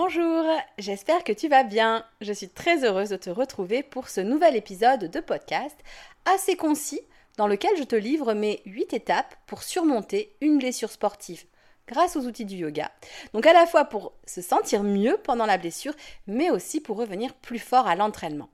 Bonjour, 0.00 0.44
j'espère 0.78 1.24
que 1.24 1.32
tu 1.32 1.48
vas 1.48 1.64
bien. 1.64 2.04
Je 2.20 2.32
suis 2.32 2.48
très 2.48 2.84
heureuse 2.84 3.08
de 3.08 3.16
te 3.16 3.30
retrouver 3.30 3.82
pour 3.82 4.08
ce 4.08 4.20
nouvel 4.20 4.54
épisode 4.54 5.10
de 5.10 5.18
podcast 5.18 5.76
assez 6.24 6.54
concis 6.54 7.00
dans 7.36 7.48
lequel 7.48 7.76
je 7.76 7.82
te 7.82 7.96
livre 7.96 8.32
mes 8.32 8.62
8 8.64 8.92
étapes 8.92 9.34
pour 9.48 9.64
surmonter 9.64 10.36
une 10.40 10.58
blessure 10.58 10.92
sportive 10.92 11.46
grâce 11.88 12.14
aux 12.14 12.26
outils 12.26 12.44
du 12.44 12.54
yoga. 12.54 12.92
Donc 13.34 13.44
à 13.44 13.52
la 13.52 13.66
fois 13.66 13.86
pour 13.86 14.12
se 14.24 14.40
sentir 14.40 14.84
mieux 14.84 15.18
pendant 15.24 15.46
la 15.46 15.58
blessure, 15.58 15.94
mais 16.28 16.48
aussi 16.52 16.80
pour 16.80 16.96
revenir 16.96 17.34
plus 17.34 17.58
fort 17.58 17.88
à 17.88 17.96
l'entraînement. 17.96 18.50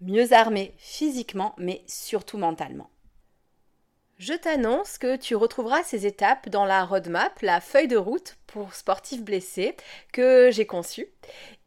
Mieux 0.00 0.32
armé 0.32 0.72
physiquement, 0.78 1.54
mais 1.58 1.82
surtout 1.86 2.38
mentalement. 2.38 2.88
Je 4.18 4.34
t'annonce 4.34 4.98
que 4.98 5.14
tu 5.14 5.36
retrouveras 5.36 5.84
ces 5.84 6.04
étapes 6.04 6.48
dans 6.48 6.64
la 6.64 6.84
roadmap, 6.84 7.40
la 7.40 7.60
feuille 7.60 7.86
de 7.86 7.96
route 7.96 8.36
pour 8.48 8.74
sportifs 8.74 9.22
blessés 9.22 9.76
que 10.12 10.50
j'ai 10.50 10.66
conçue. 10.66 11.06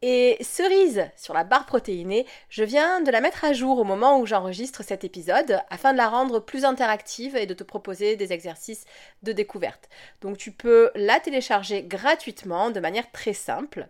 Et 0.02 0.36
cerise 0.42 1.08
sur 1.16 1.32
la 1.32 1.44
barre 1.44 1.64
protéinée, 1.64 2.26
je 2.50 2.62
viens 2.62 3.00
de 3.00 3.10
la 3.10 3.22
mettre 3.22 3.46
à 3.46 3.54
jour 3.54 3.78
au 3.78 3.84
moment 3.84 4.20
où 4.20 4.26
j'enregistre 4.26 4.82
cet 4.82 5.02
épisode 5.02 5.62
afin 5.70 5.92
de 5.92 5.96
la 5.96 6.10
rendre 6.10 6.40
plus 6.40 6.66
interactive 6.66 7.36
et 7.36 7.46
de 7.46 7.54
te 7.54 7.64
proposer 7.64 8.16
des 8.16 8.34
exercices 8.34 8.84
de 9.22 9.32
découverte. 9.32 9.88
Donc 10.20 10.36
tu 10.36 10.52
peux 10.52 10.90
la 10.94 11.20
télécharger 11.20 11.82
gratuitement 11.82 12.70
de 12.70 12.80
manière 12.80 13.10
très 13.12 13.32
simple. 13.32 13.88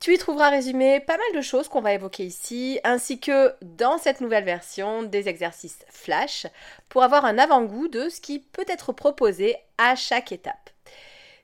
Tu 0.00 0.14
y 0.14 0.18
trouveras 0.18 0.48
résumé 0.48 0.98
pas 0.98 1.18
mal 1.18 1.36
de 1.36 1.42
choses 1.42 1.68
qu'on 1.68 1.82
va 1.82 1.92
évoquer 1.92 2.24
ici, 2.24 2.80
ainsi 2.84 3.20
que 3.20 3.54
dans 3.60 3.98
cette 3.98 4.22
nouvelle 4.22 4.44
version 4.44 5.02
des 5.02 5.28
exercices 5.28 5.84
flash 5.90 6.46
pour 6.88 7.02
avoir 7.02 7.26
un 7.26 7.36
avant-goût 7.36 7.86
de 7.88 8.08
ce 8.08 8.18
qui 8.22 8.38
peut 8.38 8.64
être 8.66 8.94
proposé 8.94 9.56
à 9.76 9.96
chaque 9.96 10.32
étape. 10.32 10.70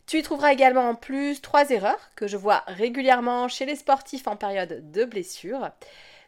Tu 0.06 0.20
y 0.20 0.22
trouveras 0.22 0.54
également 0.54 0.88
en 0.88 0.94
plus 0.94 1.42
trois 1.42 1.68
erreurs 1.68 2.10
que 2.16 2.26
je 2.26 2.38
vois 2.38 2.64
régulièrement 2.66 3.48
chez 3.48 3.66
les 3.66 3.76
sportifs 3.76 4.26
en 4.26 4.36
période 4.36 4.90
de 4.90 5.04
blessure. 5.04 5.68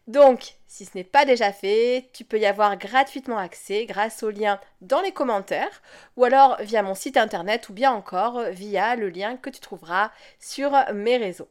Donc, 0.07 0.57
si 0.67 0.85
ce 0.85 0.91
n'est 0.97 1.05
pas 1.05 1.25
déjà 1.25 1.51
fait, 1.51 2.11
tu 2.13 2.25
peux 2.25 2.39
y 2.39 2.45
avoir 2.45 2.77
gratuitement 2.77 3.39
accès 3.39 3.87
grâce 3.87 4.23
au 4.23 4.29
lien 4.29 4.61
dans 4.83 5.01
les 5.01 5.13
commentaires 5.13 5.81
ou 6.19 6.25
alors 6.25 6.59
via 6.61 6.83
mon 6.83 6.95
site 6.95 7.17
internet 7.17 7.71
ou 7.71 7.73
bien 7.73 7.93
encore 7.93 8.43
via 8.51 8.97
le 8.97 9.09
lien 9.09 9.39
que 9.39 9.49
tu 9.49 9.61
trouveras 9.61 10.11
sur 10.39 10.73
mes 10.93 11.17
réseaux. 11.17 11.49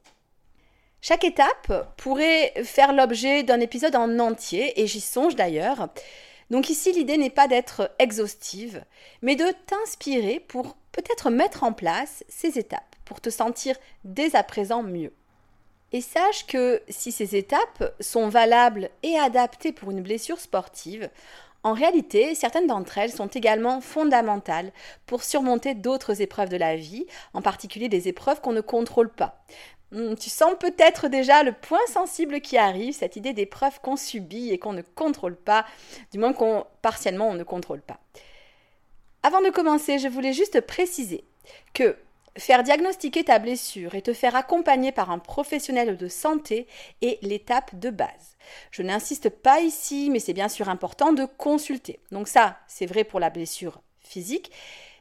Chaque 1.01 1.23
étape 1.23 1.93
pourrait 1.97 2.53
faire 2.63 2.91
l'objet 2.91 3.43
d'un 3.43 3.59
épisode 3.59 3.95
en 3.95 4.19
entier, 4.19 4.81
et 4.81 4.87
j'y 4.87 5.01
songe 5.01 5.35
d'ailleurs. 5.35 5.89
Donc 6.49 6.69
ici, 6.69 6.91
l'idée 6.91 7.17
n'est 7.17 7.29
pas 7.29 7.47
d'être 7.47 7.91
exhaustive, 7.99 8.83
mais 9.21 9.35
de 9.35 9.45
t'inspirer 9.67 10.39
pour 10.39 10.75
peut-être 10.91 11.29
mettre 11.29 11.63
en 11.63 11.73
place 11.73 12.23
ces 12.27 12.57
étapes, 12.57 12.95
pour 13.05 13.21
te 13.21 13.29
sentir 13.29 13.75
dès 14.03 14.35
à 14.35 14.43
présent 14.43 14.81
mieux. 14.81 15.13
Et 15.93 16.01
sache 16.01 16.45
que 16.47 16.81
si 16.89 17.11
ces 17.11 17.35
étapes 17.35 17.93
sont 18.01 18.27
valables 18.27 18.89
et 19.03 19.17
adaptées 19.17 19.71
pour 19.71 19.91
une 19.91 20.01
blessure 20.01 20.39
sportive, 20.39 21.09
en 21.63 21.73
réalité, 21.73 22.35
certaines 22.35 22.67
d'entre 22.67 22.97
elles 22.97 23.11
sont 23.11 23.27
également 23.27 23.81
fondamentales 23.81 24.71
pour 25.05 25.23
surmonter 25.23 25.73
d'autres 25.73 26.21
épreuves 26.21 26.49
de 26.49 26.57
la 26.57 26.75
vie, 26.75 27.05
en 27.33 27.41
particulier 27.41 27.89
des 27.89 28.07
épreuves 28.07 28.41
qu'on 28.41 28.53
ne 28.53 28.61
contrôle 28.61 29.09
pas. 29.09 29.43
Hmm, 29.91 30.15
tu 30.15 30.29
sens 30.29 30.53
peut-être 30.59 31.07
déjà 31.07 31.43
le 31.43 31.53
point 31.53 31.85
sensible 31.87 32.41
qui 32.41 32.57
arrive, 32.57 32.93
cette 32.93 33.15
idée 33.15 33.33
d'épreuve 33.33 33.79
qu'on 33.81 33.95
subit 33.95 34.51
et 34.51 34.57
qu'on 34.57 34.73
ne 34.73 34.81
contrôle 34.81 35.37
pas, 35.37 35.65
du 36.11 36.19
moins 36.19 36.33
qu'on 36.33 36.65
partiellement 36.81 37.29
on 37.29 37.35
ne 37.35 37.43
contrôle 37.43 37.81
pas. 37.81 37.99
Avant 39.23 39.41
de 39.41 39.49
commencer, 39.49 39.97
je 39.97 40.07
voulais 40.07 40.33
juste 40.33 40.61
préciser 40.61 41.23
que 41.73 41.95
faire 42.37 42.63
diagnostiquer 42.63 43.23
ta 43.23 43.39
blessure 43.39 43.95
et 43.95 44.01
te 44.01 44.13
faire 44.13 44.35
accompagner 44.35 44.91
par 44.91 45.09
un 45.09 45.19
professionnel 45.19 45.97
de 45.97 46.07
santé 46.07 46.67
est 47.01 47.21
l'étape 47.23 47.77
de 47.79 47.89
base. 47.89 48.37
Je 48.71 48.83
n'insiste 48.83 49.29
pas 49.29 49.61
ici, 49.61 50.09
mais 50.11 50.19
c'est 50.19 50.33
bien 50.33 50.49
sûr 50.49 50.69
important 50.69 51.13
de 51.13 51.25
consulter. 51.25 51.99
Donc 52.11 52.27
ça, 52.27 52.57
c'est 52.67 52.85
vrai 52.85 53.03
pour 53.03 53.19
la 53.19 53.29
blessure 53.29 53.81
physique, 54.01 54.51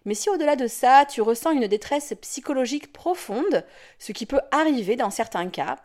mais 0.06 0.14
si 0.14 0.30
au-delà 0.30 0.56
de 0.56 0.66
ça, 0.68 1.04
tu 1.04 1.20
ressens 1.20 1.50
une 1.50 1.66
détresse 1.66 2.14
psychologique 2.22 2.92
profonde, 2.92 3.64
ce 3.98 4.12
qui 4.12 4.24
peut 4.24 4.40
arriver 4.52 4.96
dans 4.96 5.10
certains 5.10 5.48
cas, 5.48 5.76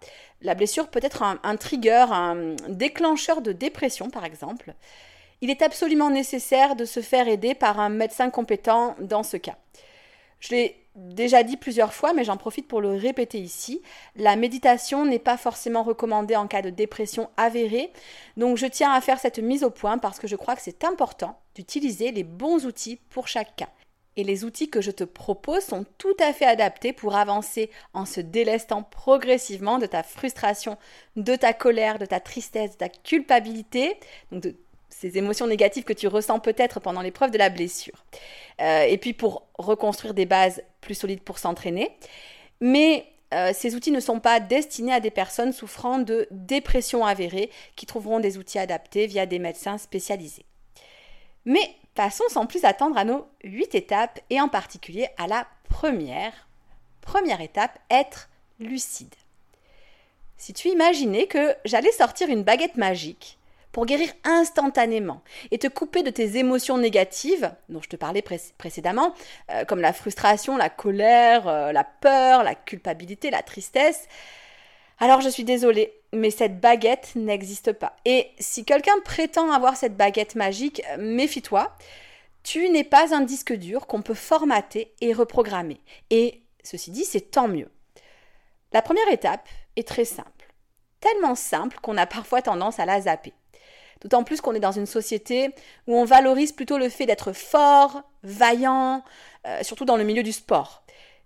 la 0.42 0.56
blessure 0.56 0.88
peut 0.88 1.02
être 1.04 1.24
un, 1.24 1.56
trigger, 1.58 2.06
un 2.12 2.56
déclencheur 2.70 3.42
de 3.42 3.52
dépression 3.52 4.10
par 4.10 4.24
exemple, 4.24 4.74
il 5.42 5.50
est 5.50 5.64
absolument 5.64 6.12
nécessaire 6.12 6.76
de 6.76 6.86
se 6.86 7.00
faire 7.02 7.28
aider 7.28 7.56
par 7.56 7.80
un 7.80 7.90
médecin 7.90 8.30
compétent 8.30 8.96
dans 9.00 9.24
ce 9.24 9.38
cas. 9.38 9.58
Je 10.40 10.50
l'ai 10.50 10.86
déjà 10.96 11.42
dit 11.44 11.58
plusieurs 11.58 11.94
fois, 11.94 12.14
mais 12.14 12.24
j'en 12.24 12.38
profite 12.38 12.68
pour 12.68 12.82
le 12.82 12.92
répéter 12.92 13.40
ici. 13.40 13.82
La 14.16 14.36
méditation 14.36 15.06
n'est 15.06 15.20
pas 15.20 15.38
forcément 15.38 15.84
recommandée 15.84 16.36
en 16.36 16.48
cas 16.48 16.62
de 16.62 16.70
dépression 16.70 17.30
avérée, 17.38 17.92
donc 18.38 18.58
je 18.58 18.68
tiens 18.68 18.92
à 18.92 19.02
faire 19.02 19.20
cette 19.20 19.40
mise 19.40 19.64
au 19.64 19.72
point 19.72 19.98
parce 19.98 20.20
que 20.20 20.28
je 20.28 20.36
crois 20.36 20.56
que 20.56 20.62
c'est 20.62 20.84
important 20.84 21.40
d'utiliser 21.56 22.12
les 22.12 22.24
bons 22.24 22.66
outils 22.66 23.00
pour 23.10 23.28
chaque 23.28 23.56
cas. 23.56 23.70
Et 24.18 24.24
les 24.24 24.44
outils 24.44 24.70
que 24.70 24.82
je 24.82 24.92
te 24.92 25.04
propose 25.04 25.64
sont 25.64 25.86
tout 25.98 26.16
à 26.20 26.34
fait 26.34 26.46
adaptés 26.46 26.92
pour 26.92 27.16
avancer 27.16 27.70
en 27.94 28.06
se 28.06 28.20
délestant 28.20 28.84
progressivement 28.84 29.80
de 29.80 29.86
ta 29.86 30.04
frustration, 30.04 30.78
de 31.16 31.36
ta 31.36 31.54
colère, 31.54 31.98
de 31.98 32.06
ta 32.06 32.20
tristesse, 32.20 32.72
de 32.72 32.78
ta 32.78 32.90
culpabilité, 32.90 33.96
donc 34.32 34.44
de 34.44 34.56
ces 34.90 35.18
émotions 35.18 35.48
négatives 35.48 35.86
que 35.86 35.94
tu 35.94 36.08
ressens 36.08 36.40
peut-être 36.40 36.82
pendant 36.82 37.02
l'épreuve 37.02 37.32
de 37.32 37.38
la 37.38 37.50
blessure. 37.50 38.04
Euh, 38.60 38.84
et 38.84 38.98
puis 38.98 39.14
pour 39.14 39.48
reconstruire 39.58 40.14
des 40.14 40.26
bases 40.26 40.62
plus 40.82 40.96
solides 40.96 41.22
pour 41.22 41.40
s'entraîner. 41.40 41.90
Mais 42.60 43.06
euh, 43.34 43.52
ces 43.54 43.76
outils 43.76 43.92
ne 43.92 44.02
sont 44.02 44.20
pas 44.20 44.42
destinés 44.42 44.94
à 44.94 45.00
des 45.00 45.10
personnes 45.10 45.54
souffrant 45.54 46.00
de 46.00 46.28
dépression 46.32 47.06
avérée 47.06 47.50
qui 47.78 47.86
trouveront 47.86 48.20
des 48.20 48.38
outils 48.38 48.60
adaptés 48.60 49.08
via 49.08 49.26
des 49.26 49.40
médecins 49.40 49.78
spécialisés. 49.78 50.46
Mais 51.46 51.76
passons 51.96 52.24
sans 52.30 52.46
plus 52.46 52.66
attendre 52.66 52.98
à 52.98 53.04
nos 53.04 53.28
huit 53.44 53.76
étapes 53.76 54.20
et 54.30 54.40
en 54.42 54.48
particulier 54.48 55.10
à 55.18 55.28
la 55.28 55.48
première. 55.70 56.48
Première 57.02 57.42
étape, 57.42 57.80
être 57.90 58.30
lucide. 58.60 59.14
Si 60.38 60.54
tu 60.54 60.70
imaginais 60.70 61.28
que 61.28 61.56
j'allais 61.66 61.92
sortir 61.92 62.30
une 62.30 62.44
baguette 62.44 62.78
magique 62.78 63.38
pour 63.72 63.86
guérir 63.86 64.12
instantanément 64.24 65.22
et 65.52 65.58
te 65.58 65.68
couper 65.68 66.04
de 66.04 66.10
tes 66.10 66.38
émotions 66.38 66.78
négatives 66.78 67.52
dont 67.70 67.82
je 67.82 67.90
te 67.90 67.96
parlais 67.96 68.24
précédemment, 68.58 69.14
euh, 69.52 69.66
comme 69.66 69.82
la 69.82 69.94
frustration, 69.94 70.58
la 70.58 70.70
colère, 70.70 71.48
euh, 71.48 71.72
la 71.72 71.84
peur, 71.84 72.44
la 72.44 72.56
culpabilité, 72.56 73.30
la 73.30 73.44
tristesse, 73.44 74.08
alors 75.00 75.22
je 75.22 75.30
suis 75.30 75.44
désolée, 75.44 75.94
mais 76.14 76.32
cette 76.32 76.60
baguette 76.60 77.12
n'existe 77.16 77.72
pas. 77.74 77.96
Et 78.06 78.28
si 78.40 78.66
quelqu'un 78.66 79.00
prétend 79.04 79.52
avoir 79.52 79.76
cette 79.76 79.96
baguette 79.96 80.36
magique, 80.36 80.82
méfie-toi. 80.98 81.76
Tu 82.44 82.70
n'es 82.70 82.84
pas 82.84 83.16
un 83.16 83.22
disque 83.22 83.54
dur 83.54 83.88
qu'on 83.88 84.02
peut 84.02 84.16
formater 84.16 84.94
et 85.00 85.14
reprogrammer. 85.14 85.80
Et 86.10 86.42
ceci 86.64 86.92
dit, 86.92 87.06
c'est 87.06 87.32
tant 87.32 87.48
mieux. 87.48 87.70
La 88.74 88.82
première 88.82 89.08
étape 89.10 89.48
est 89.76 89.88
très 89.88 90.06
simple. 90.06 90.30
Tellement 91.00 91.36
simple 91.36 91.78
qu'on 91.82 91.98
a 91.98 92.06
parfois 92.06 92.42
tendance 92.42 92.80
à 92.80 92.86
la 92.86 93.02
zapper. 93.02 93.34
D'autant 94.02 94.24
plus 94.24 94.42
qu'on 94.42 94.56
est 94.56 94.60
dans 94.60 94.72
une 94.72 94.88
société 94.88 95.54
où 95.88 95.96
on 95.96 96.06
valorise 96.06 96.52
plutôt 96.52 96.80
le 96.80 96.90
fait 96.90 97.06
d'être 97.06 97.34
fort, 97.34 98.02
vaillant, 98.24 99.04
euh, 99.46 99.62
surtout 99.62 99.86
dans 99.86 99.98
le 99.98 100.04
milieu 100.04 100.24
du 100.24 100.32
sport. 100.32 100.81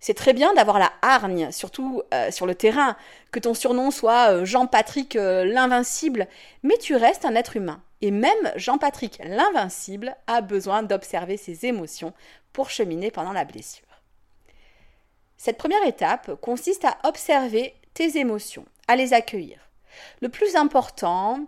C'est 0.06 0.13
très 0.13 0.34
bien 0.34 0.54
d'avoir 0.54 0.78
la 0.78 0.94
hargne, 1.02 1.52
surtout 1.52 2.04
euh, 2.13 2.30
sur 2.30 2.46
le 2.46 2.54
terrain, 2.54 2.96
que 3.31 3.40
ton 3.40 3.56
surnom 3.56 3.90
soit 3.90 4.30
euh, 4.30 4.46
Jean-Patrick 4.46 5.16
euh, 5.16 5.46
l'Invincible, 5.46 6.28
mais 6.62 6.78
tu 6.78 6.96
restes 6.96 7.25
un 7.25 7.34
être 7.34 7.57
humain. 7.57 7.81
Et 8.02 8.12
même 8.12 8.52
Jean-Patrick 8.56 9.19
l'Invincible 9.25 10.16
a 10.28 10.42
besoin 10.42 10.84
d'observer 10.84 11.38
ses 11.38 11.66
émotions 11.66 12.13
pour 12.54 12.69
cheminer 12.69 13.10
pendant 13.10 13.31
la 13.31 13.46
blessure. 13.46 13.88
Cette 15.38 15.57
première 15.57 15.88
étape 15.88 16.40
consiste 16.40 16.86
à 16.86 17.00
observer 17.04 17.74
tes 17.96 18.19
émotions, 18.19 18.66
à 18.88 18.96
les 18.96 19.12
accueillir. 19.12 19.58
Le 20.22 20.30
plus 20.30 20.56
important 20.56 21.48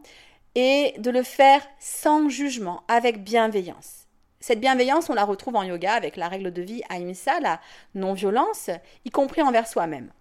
est 0.55 0.99
de 0.99 1.11
le 1.11 1.21
faire 1.21 1.61
sans 1.79 2.27
jugement, 2.27 2.81
avec 2.87 3.23
bienveillance. 3.23 4.06
Cette 4.39 4.59
bienveillance, 4.59 5.09
on 5.09 5.15
la 5.15 5.25
retrouve 5.25 5.55
en 5.55 5.63
yoga 5.63 5.93
avec 5.93 6.15
la 6.15 6.27
règle 6.27 6.53
de 6.53 6.61
vie 6.61 6.83
Ahimsa, 6.89 7.39
la 7.39 7.59
non-violence, 7.95 8.69
y 9.03 9.09
compris 9.09 9.41
envers 9.41 9.67
soi-même. 9.67 10.11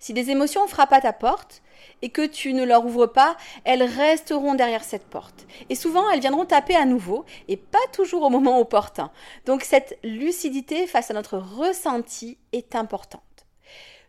Si 0.00 0.12
des 0.12 0.30
émotions 0.30 0.66
frappent 0.66 0.92
à 0.92 1.00
ta 1.00 1.12
porte 1.12 1.62
et 2.02 2.08
que 2.08 2.26
tu 2.26 2.54
ne 2.54 2.64
leur 2.64 2.84
ouvres 2.84 3.06
pas, 3.06 3.36
elles 3.62 3.84
resteront 3.84 4.54
derrière 4.54 4.82
cette 4.82 5.06
porte. 5.06 5.46
Et 5.70 5.76
souvent, 5.76 6.10
elles 6.10 6.18
viendront 6.18 6.44
taper 6.44 6.74
à 6.74 6.84
nouveau 6.84 7.24
et 7.46 7.56
pas 7.56 7.78
toujours 7.92 8.24
au 8.24 8.30
moment 8.30 8.58
opportun. 8.58 9.12
Donc 9.46 9.62
cette 9.62 9.96
lucidité 10.02 10.88
face 10.88 11.12
à 11.12 11.14
notre 11.14 11.38
ressenti 11.38 12.36
est 12.52 12.74
importante. 12.74 13.22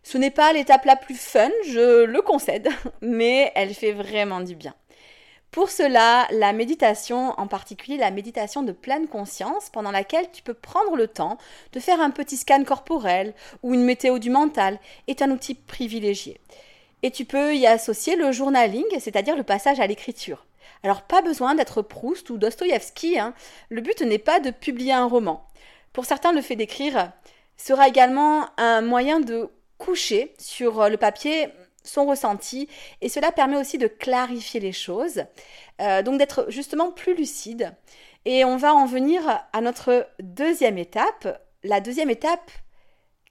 Ce 0.02 0.18
n'est 0.18 0.32
pas 0.32 0.52
l'étape 0.52 0.84
la 0.84 0.96
plus 0.96 1.14
fun, 1.14 1.50
je 1.64 2.02
le 2.04 2.22
concède, 2.22 2.68
mais 3.00 3.52
elle 3.54 3.72
fait 3.72 3.92
vraiment 3.92 4.40
du 4.40 4.56
bien. 4.56 4.74
Pour 5.54 5.70
cela, 5.70 6.26
la 6.32 6.52
méditation, 6.52 7.32
en 7.38 7.46
particulier 7.46 7.96
la 7.96 8.10
méditation 8.10 8.64
de 8.64 8.72
pleine 8.72 9.06
conscience, 9.06 9.70
pendant 9.70 9.92
laquelle 9.92 10.28
tu 10.32 10.42
peux 10.42 10.52
prendre 10.52 10.96
le 10.96 11.06
temps 11.06 11.38
de 11.72 11.78
faire 11.78 12.00
un 12.00 12.10
petit 12.10 12.36
scan 12.36 12.64
corporel 12.64 13.34
ou 13.62 13.72
une 13.72 13.84
météo 13.84 14.18
du 14.18 14.30
mental, 14.30 14.80
est 15.06 15.22
un 15.22 15.30
outil 15.30 15.54
privilégié. 15.54 16.40
Et 17.04 17.12
tu 17.12 17.24
peux 17.24 17.54
y 17.54 17.68
associer 17.68 18.16
le 18.16 18.32
journaling, 18.32 18.84
c'est-à-dire 18.98 19.36
le 19.36 19.44
passage 19.44 19.78
à 19.78 19.86
l'écriture. 19.86 20.44
Alors 20.82 21.02
pas 21.02 21.22
besoin 21.22 21.54
d'être 21.54 21.82
Proust 21.82 22.30
ou 22.30 22.36
Dostoïevski, 22.36 23.20
hein. 23.20 23.32
le 23.68 23.80
but 23.80 24.02
n'est 24.02 24.18
pas 24.18 24.40
de 24.40 24.50
publier 24.50 24.92
un 24.92 25.06
roman. 25.06 25.46
Pour 25.92 26.04
certains, 26.04 26.32
le 26.32 26.42
fait 26.42 26.56
d'écrire 26.56 27.12
sera 27.56 27.86
également 27.86 28.48
un 28.56 28.80
moyen 28.80 29.20
de 29.20 29.48
coucher 29.78 30.34
sur 30.36 30.88
le 30.88 30.96
papier 30.96 31.46
son 31.84 32.06
ressenti 32.06 32.68
et 33.00 33.08
cela 33.08 33.30
permet 33.30 33.56
aussi 33.56 33.78
de 33.78 33.86
clarifier 33.86 34.58
les 34.58 34.72
choses, 34.72 35.24
euh, 35.80 36.02
donc 36.02 36.18
d'être 36.18 36.46
justement 36.48 36.90
plus 36.90 37.14
lucide. 37.14 37.74
Et 38.24 38.44
on 38.44 38.56
va 38.56 38.74
en 38.74 38.86
venir 38.86 39.22
à 39.52 39.60
notre 39.60 40.08
deuxième 40.18 40.78
étape, 40.78 41.40
la 41.62 41.80
deuxième 41.80 42.10
étape 42.10 42.50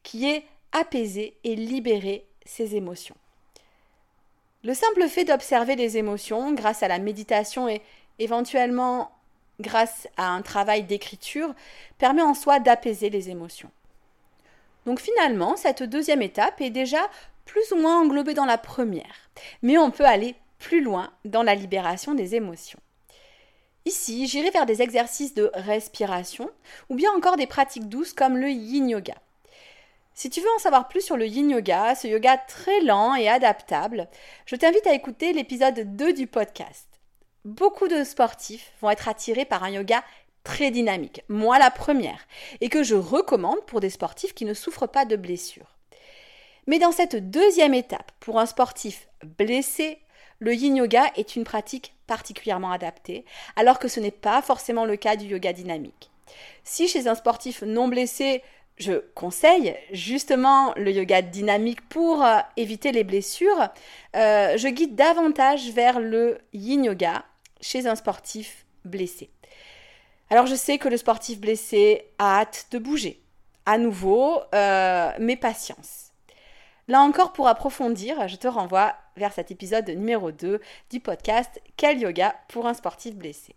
qui 0.04 0.30
est 0.30 0.46
apaiser 0.72 1.38
et 1.44 1.56
libérer 1.56 2.28
ses 2.46 2.76
émotions. 2.76 3.16
Le 4.64 4.74
simple 4.74 5.08
fait 5.10 5.26
d'observer 5.26 5.76
les 5.76 5.98
émotions 5.98 6.54
grâce 6.54 6.84
à 6.84 6.88
la 6.88 7.00
méditation 7.00 7.68
et 7.68 7.82
éventuellement 8.20 9.12
grâce 9.60 10.08
à 10.18 10.30
un 10.30 10.42
travail 10.42 10.84
d'écriture 10.84 11.54
permet 11.98 12.22
en 12.22 12.34
soi 12.34 12.60
d'apaiser 12.60 13.10
les 13.10 13.30
émotions. 13.30 13.72
Donc 14.86 15.00
finalement, 15.00 15.56
cette 15.56 15.84
deuxième 15.84 16.22
étape 16.22 16.60
est 16.62 16.70
déjà 16.70 17.10
plus 17.46 17.72
ou 17.72 17.78
moins 17.78 18.00
englobée 18.00 18.34
dans 18.34 18.46
la 18.46 18.58
première, 18.58 19.30
mais 19.62 19.78
on 19.78 19.92
peut 19.92 20.06
aller 20.06 20.36
plus 20.60 20.82
loin 20.82 21.12
dans 21.26 21.44
la 21.44 21.56
libération 21.56 22.14
des 22.14 22.36
émotions. 22.36 22.80
Ici, 23.86 24.28
j'irai 24.28 24.50
vers 24.50 24.66
des 24.66 24.82
exercices 24.82 25.34
de 25.34 25.52
respiration 25.54 26.50
ou 26.90 26.96
bien 26.96 27.12
encore 27.12 27.36
des 27.36 27.48
pratiques 27.48 27.90
douces 27.90 28.14
comme 28.14 28.38
le 28.38 28.50
yin 28.50 28.88
yoga. 28.90 29.16
Si 30.14 30.30
tu 30.30 30.40
veux 30.40 30.52
en 30.56 30.60
savoir 30.60 30.88
plus 30.88 31.02
sur 31.02 31.18
le 31.18 31.26
yin 31.26 31.50
yoga, 31.50 31.96
ce 31.96 32.08
yoga 32.08 32.38
très 32.38 32.80
lent 32.82 33.16
et 33.16 33.28
adaptable, 33.28 34.08
je 34.46 34.56
t'invite 34.56 34.88
à 34.88 34.94
écouter 34.94 35.34
l'épisode 35.34 35.96
2 35.98 36.14
du 36.14 36.28
podcast. 36.28 36.88
Beaucoup 37.44 37.90
de 37.90 38.04
sportifs 38.04 38.72
vont 38.80 38.92
être 38.92 39.10
attirés 39.10 39.44
par 39.44 39.64
un 39.64 39.72
yoga 39.72 40.02
très 40.44 40.72
dynamique, 40.72 41.24
moi 41.28 41.58
la 41.58 41.72
première, 41.72 42.28
et 42.62 42.70
que 42.70 42.84
je 42.84 42.96
recommande 42.96 43.66
pour 43.66 43.80
des 43.80 43.90
sportifs 43.90 44.34
qui 44.34 44.46
ne 44.46 44.54
souffrent 44.54 44.88
pas 44.88 45.06
de 45.06 45.16
blessures. 45.16 45.73
Mais 46.68 46.80
dans 46.80 46.92
cette 46.92 47.30
deuxième 47.30 47.74
étape, 47.74 48.12
pour 48.20 48.40
un 48.40 48.46
sportif 48.46 49.08
blessé, 49.38 50.00
le 50.40 50.54
yin 50.54 50.76
yoga 50.76 51.12
est 51.16 51.36
une 51.36 51.44
pratique 51.44 51.94
particulièrement 52.08 52.72
adaptée, 52.72 53.26
alors 53.56 53.80
que 53.80 53.88
ce 53.88 54.00
n'est 54.00 54.12
pas 54.12 54.42
forcément 54.42 54.86
le 54.86 54.96
cas 54.96 55.16
du 55.16 55.26
yoga 55.26 55.54
dynamique. 55.54 56.12
Si 56.64 56.88
chez 56.88 57.08
un 57.08 57.16
sportif 57.16 57.62
non 57.64 57.88
blessé, 57.88 58.44
je 58.78 58.94
conseille 59.14 59.76
justement 59.92 60.74
le 60.76 60.92
yoga 60.92 61.22
dynamique 61.22 61.88
pour 61.90 62.24
euh, 62.24 62.40
éviter 62.58 62.92
les 62.92 63.04
blessures, 63.04 63.70
euh, 64.16 64.58
je 64.58 64.68
guide 64.68 64.96
davantage 64.96 65.70
vers 65.70 66.00
le 66.00 66.40
yin 66.54 66.84
yoga 66.86 67.24
chez 67.62 67.88
un 67.88 67.96
sportif 67.96 68.66
blessé. 68.84 69.30
Alors 70.30 70.48
je 70.48 70.56
sais 70.56 70.78
que 70.78 70.90
le 70.90 70.98
sportif 70.98 71.40
blessé 71.40 72.06
a 72.18 72.40
hâte 72.40 72.68
de 72.72 72.80
bouger. 72.80 73.22
À 73.66 73.78
nouveau, 73.78 74.42
euh, 74.54 75.12
mais 75.20 75.38
patience. 75.38 76.03
Là 76.94 77.02
encore, 77.02 77.34
pour 77.34 77.48
approfondir, 77.48 78.28
je 78.28 78.36
te 78.36 78.48
renvoie 78.48 78.94
vers 79.18 79.34
cet 79.34 79.50
épisode 79.50 79.90
numéro 79.90 80.32
2 80.32 80.62
du 80.92 81.00
podcast 81.00 81.60
Quel 81.76 81.98
yoga 81.98 82.36
pour 82.50 82.68
un 82.68 82.76
sportif 82.76 83.16
blessé. 83.16 83.56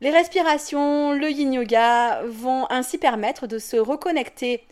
Les 0.00 0.10
respirations, 0.10 1.12
le 1.12 1.30
yin 1.30 1.52
yoga 1.52 2.24
vont 2.24 2.66
ainsi 2.70 2.98
permettre 2.98 3.46
de 3.46 3.60
se 3.60 3.76
reconnecter 3.76 4.66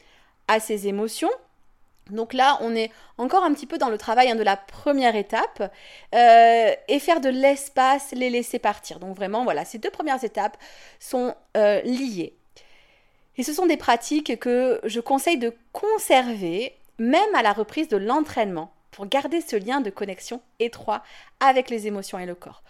à 0.49 0.59
ses 0.59 0.89
émotions. 0.89 1.31
Donc 2.11 2.33
là, 2.33 2.59
on 2.63 2.75
est 2.75 2.91
encore 3.17 3.45
un 3.45 3.55
petit 3.55 3.67
peu 3.67 3.79
dans 3.79 3.91
le 3.91 3.97
travail 3.97 4.33
hein, 4.33 4.35
de 4.35 4.43
la 4.43 4.57
première 4.57 5.15
étape 5.15 5.73
euh, 6.17 6.73
et 6.89 6.99
faire 6.99 7.21
de 7.21 7.29
l'espace, 7.29 8.11
les 8.11 8.29
laisser 8.29 8.59
partir. 8.59 8.99
Donc 8.99 9.15
vraiment, 9.15 9.45
voilà, 9.45 9.65
ces 9.65 9.79
deux 9.79 9.91
premières 9.91 10.25
étapes 10.25 10.57
sont 10.99 11.33
euh, 11.57 11.81
liées. 11.83 12.35
Et 13.37 13.45
ce 13.45 13.53
sont 13.53 13.67
des 13.67 13.77
pratiques 13.77 14.37
que 14.41 14.81
je 14.83 14.99
conseille 14.99 15.39
de 15.39 15.55
conserver 15.73 16.75
même 16.99 17.35
à 17.35 17.43
la 17.43 17.52
reprise 17.52 17.88
de 17.88 17.96
l'entraînement, 17.96 18.73
pour 18.94 19.06
garder 19.06 19.41
ce 19.41 19.56
lien 19.56 19.81
de 19.81 19.91
connexion 19.91 20.41
étroit 20.61 21.02
avec 21.41 21.69
les 21.69 21.87
émotions 21.87 22.19
et 22.19 22.26
le 22.26 22.35
corps. 22.35 22.62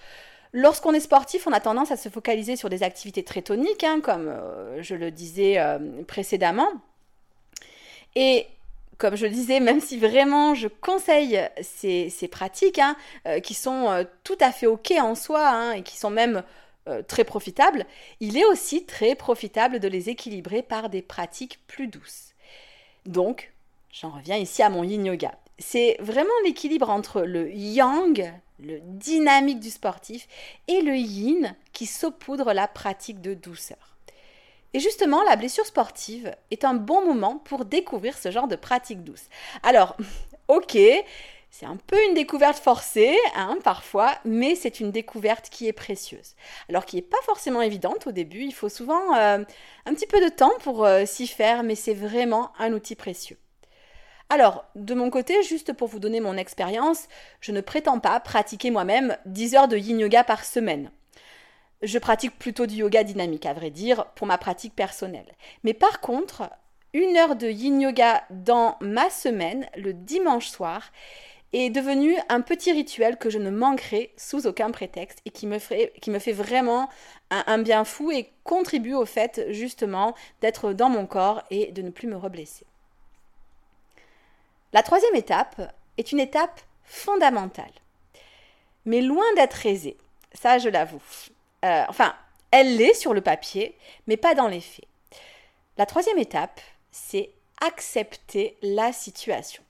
Lorsqu'on 0.56 0.94
est 0.94 1.00
sportif, 1.00 1.48
on 1.48 1.52
a 1.52 1.60
tendance 1.60 1.90
à 1.90 1.96
se 1.96 2.08
focaliser 2.08 2.54
sur 2.54 2.68
des 2.68 2.84
activités 2.84 3.24
très 3.24 3.42
toniques, 3.42 3.82
hein, 3.82 4.00
comme 4.00 4.28
euh, 4.28 4.80
je 4.82 4.94
le 4.94 5.10
disais 5.10 5.58
euh, 5.58 5.78
précédemment. 6.06 6.68
Et 8.14 8.46
comme 8.96 9.16
je 9.16 9.26
le 9.26 9.32
disais, 9.32 9.58
même 9.58 9.80
si 9.80 9.98
vraiment 9.98 10.54
je 10.54 10.69
conseille 10.69 11.40
ces, 11.60 12.28
pratiques, 12.31 12.78
hein, 12.78 12.96
euh, 13.26 13.40
qui 13.40 13.52
sont 13.52 14.06
tout 14.22 14.38
à 14.40 14.52
fait 14.52 14.69
OK 14.69 14.93
en 14.93 15.16
soi, 15.16 15.44
hein, 15.44 15.72
et 15.72 15.82
qui 15.82 15.96
sont 15.96 16.10
même 16.10 16.43
très 17.08 17.24
profitables, 17.24 17.86
il 18.20 18.36
est 18.36 18.44
aussi 18.44 18.84
très 18.84 19.14
profitable 19.14 19.81
de 19.81 19.88
les 19.88 20.10
équilibrer 20.10 20.62
par 20.62 20.90
des 20.90 21.00
pratiques 21.00 21.58
plus 21.66 21.86
douces. 21.86 22.34
Donc, 23.06 23.54
J'en 24.01 24.10
reviens 24.10 24.36
ici 24.36 24.60
à 24.60 24.70
mon 24.70 24.82
yin 24.82 25.05
yoga. 25.05 25.39
C'est 25.60 25.96
vraiment 26.01 26.29
l'équilibre 26.44 26.91
entre 26.91 27.22
le 27.22 27.53
yang, 27.53 28.32
le 28.58 28.81
dynamique 28.82 29.60
du 29.60 29.70
sportif, 29.70 30.27
et 30.67 30.81
le 30.81 30.96
yin 30.96 31.55
qui 31.72 31.86
saupoudre 31.86 32.53
la 32.53 32.67
pratique 32.67 33.20
de 33.20 33.34
douceur. 33.34 33.96
Et 34.72 34.81
justement, 34.81 35.22
la 35.22 35.36
blessure 35.36 35.65
sportive 35.65 36.34
est 36.51 36.65
un 36.65 36.74
bon 36.74 37.06
moment 37.06 37.39
pour 37.39 37.65
découvrir 37.65 38.19
ce 38.19 38.32
genre 38.32 38.48
de 38.48 38.56
pratique 38.56 39.05
douce. 39.05 39.29
Alors, 39.63 39.96
ok, 40.48 40.77
c'est 41.53 41.67
un 41.67 41.77
peu 41.77 42.05
une 42.08 42.15
découverte 42.15 42.58
forcée, 42.58 43.17
hein, 43.36 43.58
parfois, 43.63 44.19
mais 44.24 44.56
c'est 44.56 44.81
une 44.81 44.91
découverte 44.91 45.51
qui 45.51 45.69
est 45.69 45.72
précieuse. 45.72 46.34
Alors 46.69 46.84
qui 46.84 46.96
n'est 46.96 47.03
pas 47.03 47.22
forcément 47.22 47.63
évidente 47.63 48.08
au 48.08 48.10
début, 48.10 48.43
il 48.43 48.55
faut 48.55 48.69
souvent 48.69 49.15
euh, 49.15 49.39
un 49.86 49.94
petit 49.94 50.08
peu 50.08 50.20
de 50.20 50.31
temps 50.31 50.58
pour 50.65 50.84
euh, 50.84 51.06
s'y 51.06 51.29
faire, 51.29 51.63
mais 51.63 51.77
c'est 51.77 51.94
vraiment 51.94 52.51
un 52.58 52.72
outil 52.72 52.96
précieux. 52.96 53.39
Alors, 54.31 54.64
de 54.74 54.94
mon 54.94 55.10
côté, 55.10 55.43
juste 55.43 55.72
pour 55.72 55.88
vous 55.88 55.98
donner 55.98 56.20
mon 56.20 56.36
expérience, 56.36 57.08
je 57.40 57.52
ne 57.52 57.60
prétends 57.60 58.00
pas 58.00 58.19
pratiquer 58.20 58.70
moi-même 58.70 59.16
10 59.26 59.54
heures 59.54 59.69
de 59.69 59.76
yin 59.76 59.98
yoga 59.98 60.24
par 60.24 60.44
semaine. 60.44 60.90
Je 61.82 61.98
pratique 61.98 62.38
plutôt 62.38 62.66
du 62.66 62.76
yoga 62.76 63.04
dynamique, 63.04 63.46
à 63.46 63.52
vrai 63.52 63.70
dire, 63.70 64.06
pour 64.14 64.26
ma 64.26 64.38
pratique 64.38 64.74
personnelle. 64.74 65.34
Mais 65.62 65.74
par 65.74 66.00
contre, 66.00 66.50
une 66.94 67.16
heure 67.16 67.36
de 67.36 67.48
yin 67.48 67.81
yoga 67.81 68.24
dans 68.31 68.76
ma 68.81 69.10
semaine, 69.10 69.66
le 69.76 69.93
dimanche 69.93 70.48
soir, 70.48 70.90
est 71.52 71.70
devenu 71.70 72.16
un 72.28 72.40
petit 72.40 72.72
rituel 72.72 73.16
que 73.16 73.31
je 73.31 73.38
ne 73.38 73.50
manquerai 73.50 74.12
sous 74.16 74.46
aucun 74.46 74.70
prétexte 74.70 75.20
et 75.24 75.31
qui 75.31 75.46
me, 75.46 75.58
fait 75.58 76.32
vraiment 76.32 76.88
un, 77.31 77.44
un 77.46 77.58
bien 77.58 77.84
fou 77.84 78.10
et 78.10 78.31
contribue 78.43 78.94
au 78.94 79.04
fait 79.04 79.46
justement 79.50 80.14
d'être 80.40 80.72
dans 80.72 80.88
mon 80.88 81.06
corps 81.06 81.43
et 81.50 81.70
de 81.70 81.82
ne 81.82 81.90
plus 81.90 82.08
me 82.08 82.16
reblesser. 82.16 82.66
La 84.74 84.82
troisième 84.82 85.14
étape 85.14 85.72
est 85.98 86.10
une 86.10 86.19
étape 86.19 86.60
fondamentale, 86.82 87.70
mais 88.84 89.02
loin 89.02 89.24
d'être 89.36 89.64
aisée, 89.66 89.96
ça 90.32 90.58
je 90.58 90.69
l'avoue. 90.69 91.00
Euh, 91.64 91.84
enfin, 91.88 92.12
elle 92.50 92.76
l'est 92.76 92.94
sur 92.94 93.14
le 93.14 93.20
papier, 93.20 93.78
mais 94.08 94.16
pas 94.16 94.34
dans 94.34 94.48
les 94.48 94.60
faits. 94.60 94.84
La 95.78 95.86
troisième 95.86 96.19
étape, 96.19 96.60
c'est 96.90 97.31
accepter 97.64 98.56
la 98.62 98.93
situation. 98.93 99.62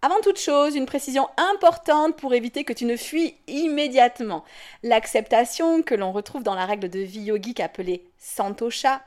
Avant 0.00 0.22
toute 0.22 0.40
chose, 0.40 0.76
une 0.76 0.86
précision 0.86 1.28
importante 1.36 2.16
pour 2.16 2.32
éviter 2.32 2.64
que 2.64 2.72
tu 2.72 2.86
ne 2.86 2.96
fuis 2.96 3.36
immédiatement. 3.48 4.44
L'acceptation, 4.82 5.82
que 5.82 5.94
l'on 5.94 6.12
retrouve 6.12 6.42
dans 6.42 6.54
la 6.54 6.64
règle 6.64 6.88
de 6.88 7.00
vie 7.00 7.24
yogique 7.24 7.60
appelée 7.60 8.02
Santosha, 8.18 9.02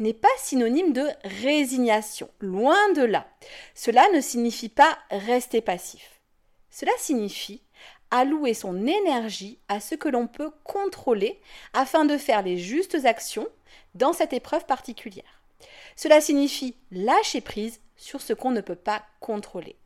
n'est 0.00 0.14
pas 0.14 0.28
synonyme 0.38 0.92
de 0.92 1.06
résignation. 1.24 2.28
Loin 2.40 2.92
de 2.94 3.02
là. 3.02 3.26
Cela 3.74 4.04
ne 4.14 4.20
signifie 4.20 4.68
pas 4.68 4.98
rester 5.10 5.60
passif. 5.60 6.20
Cela 6.70 6.92
signifie 6.98 7.62
allouer 8.10 8.54
son 8.54 8.86
énergie 8.86 9.58
à 9.68 9.78
ce 9.78 9.94
que 9.94 10.08
l'on 10.08 10.26
peut 10.26 10.50
contrôler 10.64 11.40
afin 11.72 12.04
de 12.04 12.16
faire 12.16 12.42
les 12.42 12.58
justes 12.58 13.04
actions 13.04 13.46
dans 13.94 14.12
cette 14.12 14.32
épreuve 14.32 14.66
particulière. 14.66 15.42
Cela 15.96 16.20
signifie 16.20 16.74
lâcher 16.90 17.40
prise 17.40 17.80
sur 17.96 18.20
ce 18.20 18.32
qu'on 18.32 18.50
ne 18.50 18.60
peut 18.60 18.74
pas 18.74 19.02
contrôler. 19.20 19.76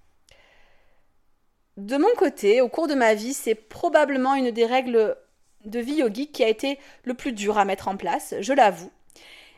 De 1.77 1.97
mon 1.97 2.15
côté, 2.17 2.61
au 2.61 2.69
cours 2.69 2.87
de 2.87 2.95
ma 2.95 3.15
vie, 3.15 3.35
c'est 3.35 3.57
probablement 3.57 4.37
une 4.37 4.53
des 4.53 4.65
règles 4.65 5.17
de 5.65 5.81
vie 5.81 5.97
yogique 5.97 6.33
qui 6.33 6.45
a 6.45 6.49
été 6.49 6.79
le 7.03 7.15
plus 7.15 7.33
dur 7.33 7.59
à 7.59 7.65
mettre 7.65 7.89
en 7.89 7.97
place, 7.97 8.35
je 8.41 8.53
l'avoue, 8.53 8.93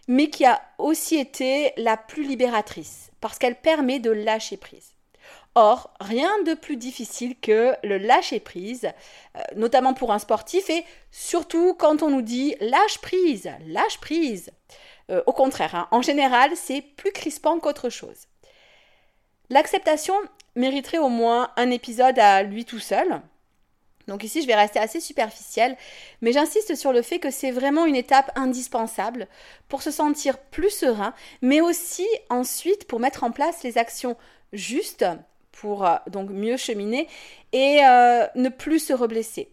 mais 0.09 0.31
qui 0.31 0.45
a 0.45 0.63
aussi 0.79 1.17
été 1.17 1.73
la 1.77 1.97
plus 1.97 2.25
libératrice, 2.25 3.11
parce 3.21 3.39
qu'elle 3.39 3.57
permet 3.57 3.99
de 3.99 4.11
lâcher 4.11 4.57
prise. 4.57 4.93
Or, 5.55 5.91
rien 6.01 6.31
de 6.43 6.53
plus 6.53 6.77
difficile 6.77 7.35
que 7.41 7.75
le 7.83 7.97
lâcher 7.97 8.41
prise, 8.41 8.91
euh, 9.37 9.41
notamment 9.57 9.95
pour 9.95 10.13
un 10.13 10.19
sportif, 10.19 10.69
et 10.69 10.85
surtout 11.11 11.75
quand 11.75 12.03
on 12.03 12.11
nous 12.11 12.23
dit 12.23 12.55
lâche 12.61 12.99
prise, 12.99 13.51
lâche 13.67 13.99
prise. 13.99 14.51
Euh, 15.11 15.23
au 15.25 15.33
contraire, 15.33 15.75
hein, 15.75 15.89
en 15.93 16.03
général, 16.03 16.51
c'est 16.57 16.83
plus 16.83 17.13
crispant 17.13 17.59
qu'autre 17.59 17.89
chose. 17.89 18.27
L'acceptation 19.49 20.15
mériterait 20.57 20.99
au 20.99 21.09
moins 21.09 21.51
un 21.57 21.71
épisode 21.71 22.19
à 22.19 22.43
lui 22.43 22.65
tout 22.65 22.79
seul. 22.79 23.23
Donc 24.07 24.23
ici, 24.23 24.41
je 24.41 24.47
vais 24.47 24.55
rester 24.55 24.79
assez 24.79 25.01
superficielle, 25.01 25.77
mais 26.21 26.33
j'insiste 26.33 26.77
sur 26.77 26.93
le 26.93 27.03
fait 27.03 27.19
que 27.19 27.31
c'est 27.31 27.51
vraiment 27.51 27.87
une 27.87 27.97
étape 27.97 28.31
indispensable 28.37 29.27
pour 29.69 29.83
se 29.83 29.91
sentir 29.91 30.39
plus 30.39 30.71
serein, 30.71 31.13
mais 31.43 31.61
aussi 31.61 32.07
ensuite 32.31 32.87
pour 32.87 33.01
mettre 33.01 33.25
en 33.25 33.33
place 33.33 33.65
les 33.65 33.79
actions 33.79 34.17
justes 34.53 35.05
pour 35.51 35.87
euh, 35.87 35.97
donc 36.09 36.31
mieux 36.31 36.57
cheminer 36.57 37.09
et 37.53 37.81
euh, 37.85 38.27
ne 38.37 38.49
plus 38.49 38.79
se 38.79 38.93
reblesser. 38.93 39.51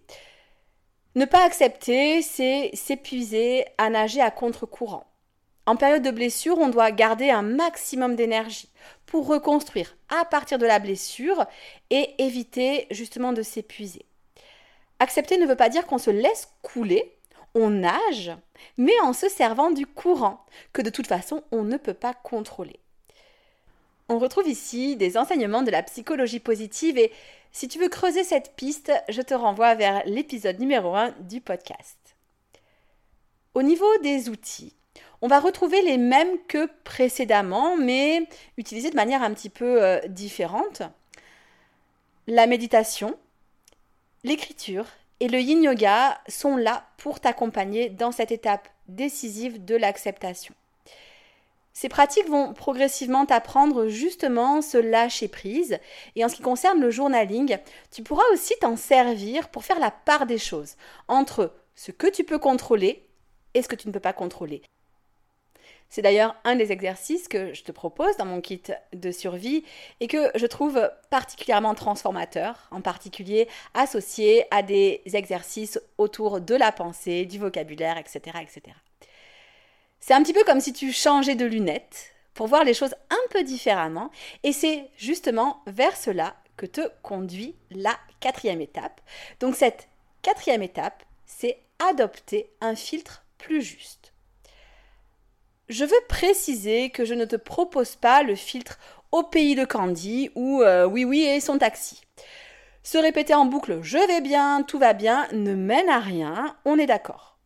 Ne 1.16 1.26
pas 1.26 1.44
accepter, 1.44 2.22
c'est 2.22 2.72
s'épuiser 2.74 3.66
à 3.78 3.90
nager 3.90 4.22
à 4.22 4.32
contre-courant. 4.32 5.06
En 5.66 5.76
période 5.78 6.04
de 6.04 6.12
blessure, 6.12 6.58
on 6.58 6.70
doit 6.70 6.92
garder 6.92 7.30
un 7.30 7.42
maximum 7.42 8.16
d'énergie 8.16 8.70
pour 9.06 9.28
reconstruire 9.28 9.96
à 10.10 10.26
partir 10.26 10.58
de 10.58 10.66
la 10.66 10.80
blessure 10.80 11.46
et 11.90 12.10
éviter 12.18 12.88
justement 12.92 13.32
de 13.32 13.44
s'épuiser. 13.44 14.06
Accepter 15.04 15.38
ne 15.38 15.46
veut 15.46 15.58
pas 15.58 15.68
dire 15.68 15.86
qu'on 15.86 15.98
se 15.98 16.12
laisse 16.12 16.48
couler, 16.62 17.14
on 17.56 17.70
nage, 17.70 18.32
mais 18.78 18.98
en 19.02 19.12
se 19.12 19.28
servant 19.28 19.70
du 19.70 19.86
courant, 19.86 20.46
que 20.72 20.82
de 20.82 20.90
toute 20.90 21.08
façon 21.08 21.44
on 21.52 21.64
ne 21.64 21.76
peut 21.76 21.94
pas 21.94 22.14
contrôler. 22.14 22.80
On 24.08 24.18
retrouve 24.18 24.48
ici 24.48 24.96
des 24.96 25.18
enseignements 25.18 25.62
de 25.62 25.72
la 25.72 25.84
psychologie 25.84 26.40
positive 26.40 26.98
et 26.98 27.12
si 27.52 27.68
tu 27.68 27.80
veux 27.80 27.90
creuser 27.90 28.24
cette 28.24 28.56
piste, 28.56 28.94
je 29.10 29.22
te 29.22 29.34
renvoie 29.34 29.76
vers 29.76 30.04
l'épisode 30.06 30.58
numéro 30.62 30.96
1 30.96 31.16
du 31.20 31.42
podcast. 31.42 31.98
Au 33.56 33.62
niveau 33.62 33.98
des 34.04 34.30
outils, 34.30 34.74
on 35.22 35.28
va 35.28 35.42
retrouver 35.42 35.82
les 35.82 35.98
mêmes 35.98 36.38
que 36.48 36.70
précédemment, 36.86 37.76
mais 37.76 38.26
utilisés 38.56 38.90
de 38.90 38.96
manière 38.96 39.22
un 39.22 39.34
petit 39.34 39.50
peu 39.50 39.84
euh, 39.84 40.00
différente. 40.08 40.82
La 42.26 42.48
méditation, 42.48 43.18
l'écriture 44.24 44.86
et 45.20 45.28
le 45.28 45.40
yin 45.40 45.64
yoga 45.64 46.20
sont 46.28 46.58
là 46.58 46.86
pour 46.98 47.20
t'accompagner 47.20 47.90
dans 47.90 48.12
cette 48.12 48.32
étape 48.32 48.68
décisive 48.88 49.64
de 49.64 49.76
l'acceptation. 49.76 50.54
Ces 51.74 51.90
pratiques 51.90 52.30
vont 52.30 52.54
progressivement 52.54 53.26
t'apprendre 53.26 53.88
justement 53.88 54.62
ce 54.62 54.78
lâcher 54.78 55.28
prise. 55.28 55.80
Et 56.16 56.24
en 56.24 56.30
ce 56.30 56.36
qui 56.36 56.44
concerne 56.44 56.80
le 56.80 56.92
journaling, 56.92 57.58
tu 57.92 58.04
pourras 58.04 58.24
aussi 58.32 58.54
t'en 58.62 58.76
servir 58.76 59.50
pour 59.50 59.66
faire 59.66 59.80
la 59.80 59.90
part 59.90 60.28
des 60.28 60.38
choses 60.38 60.76
entre 61.08 61.52
ce 61.76 61.92
que 61.92 62.08
tu 62.08 62.24
peux 62.24 62.38
contrôler 62.38 63.08
et 63.56 63.64
ce 63.64 63.68
que 63.68 63.76
tu 63.76 63.88
ne 63.88 63.94
peux 63.94 64.00
pas 64.00 64.14
contrôler. 64.14 64.62
C'est 65.94 66.02
d'ailleurs 66.02 66.36
un 66.44 66.56
des 66.56 66.72
exercices 66.72 67.28
que 67.28 67.54
je 67.54 67.62
te 67.62 67.72
propose 67.72 68.18
dans 68.18 68.26
mon 68.26 68.42
kit 68.42 68.64
de 68.94 69.12
survie 69.12 69.64
et 70.00 70.08
que 70.08 70.32
je 70.34 70.48
trouve 70.48 70.90
particulièrement 71.12 71.76
transformateur, 71.76 72.68
en 72.72 72.82
particulier 72.82 73.48
associé 73.76 74.46
à 74.50 74.64
des 74.64 75.04
exercices 75.14 75.80
autour 76.00 76.42
de 76.42 76.56
la 76.56 76.72
pensée, 76.72 77.26
du 77.26 77.38
vocabulaire, 77.38 78.00
etc. 78.00 78.40
etc. 78.42 78.76
C'est 80.00 80.16
un 80.16 80.24
petit 80.24 80.34
peu 80.34 80.44
comme 80.44 80.62
si 80.62 80.74
tu 80.74 80.92
changeais 80.92 81.36
de 81.36 81.46
lunettes 81.46 82.16
pour 82.34 82.48
voir 82.48 82.64
les 82.64 82.74
choses 82.74 82.96
un 83.12 83.30
peu 83.30 83.44
différemment 83.44 84.10
et 84.42 84.52
c'est 84.52 84.90
justement 84.98 85.62
vers 85.68 85.96
cela 85.96 86.36
que 86.58 86.66
te 86.66 86.82
conduit 87.04 87.54
la 87.70 87.96
quatrième 88.20 88.62
étape. 88.62 89.00
Donc 89.40 89.56
cette 89.56 89.90
quatrième 90.24 90.64
étape, 90.64 91.04
c'est 91.28 91.60
adopter 91.78 92.50
un 92.62 92.74
filtre 92.74 93.24
plus 93.38 93.62
juste. 93.62 94.13
Je 95.70 95.86
veux 95.86 95.96
préciser 96.10 96.90
que 96.90 97.06
je 97.06 97.14
ne 97.14 97.24
te 97.24 97.38
propose 97.38 97.96
pas 97.96 98.22
le 98.22 98.36
filtre 98.36 98.78
au 99.14 99.24
pays 99.24 99.56
de 99.56 99.64
Candy 99.64 100.30
ou 100.36 100.62
euh, 100.62 100.86
oui 100.86 101.06
oui 101.06 101.22
et 101.22 101.40
son 101.40 101.58
taxi. 101.58 102.02
Se 102.84 102.98
répéter 102.98 103.34
en 103.34 103.46
boucle 103.46 103.80
je 103.82 103.98
vais 103.98 104.20
bien, 104.20 104.64
tout 104.64 104.78
va 104.78 104.92
bien 104.92 105.26
ne 105.32 105.56
mène 105.56 105.88
à 105.88 106.00
rien, 106.00 106.58
on 106.66 106.78
est 106.78 106.86
d'accord. 106.86 107.38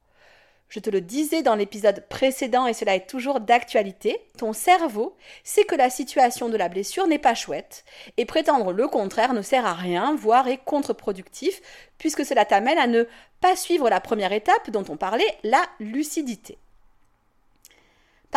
Je 0.68 0.80
te 0.80 0.90
le 0.90 1.00
disais 1.00 1.44
dans 1.44 1.54
l'épisode 1.54 2.06
précédent 2.10 2.66
et 2.66 2.74
cela 2.74 2.96
est 2.96 3.08
toujours 3.08 3.40
d'actualité, 3.40 4.20
ton 4.36 4.52
cerveau 4.52 5.16
sait 5.44 5.66
que 5.66 5.76
la 5.76 5.92
situation 5.92 6.50
de 6.50 6.58
la 6.58 6.70
blessure 6.70 7.06
n'est 7.06 7.20
pas 7.20 7.36
chouette 7.36 7.86
et 8.18 8.26
prétendre 8.26 8.72
le 8.72 8.88
contraire 8.88 9.34
ne 9.34 9.44
sert 9.44 9.68
à 9.68 9.76
rien, 9.76 10.16
voire 10.16 10.48
est 10.48 10.58
contre-productif 10.58 11.62
puisque 12.00 12.26
cela 12.26 12.46
t'amène 12.46 12.80
à 12.80 12.88
ne 12.88 13.04
pas 13.42 13.56
suivre 13.56 13.92
la 13.92 14.02
première 14.02 14.34
étape 14.34 14.72
dont 14.72 14.86
on 14.90 14.98
parlait, 14.98 15.38
la 15.44 15.62
lucidité. 15.80 16.58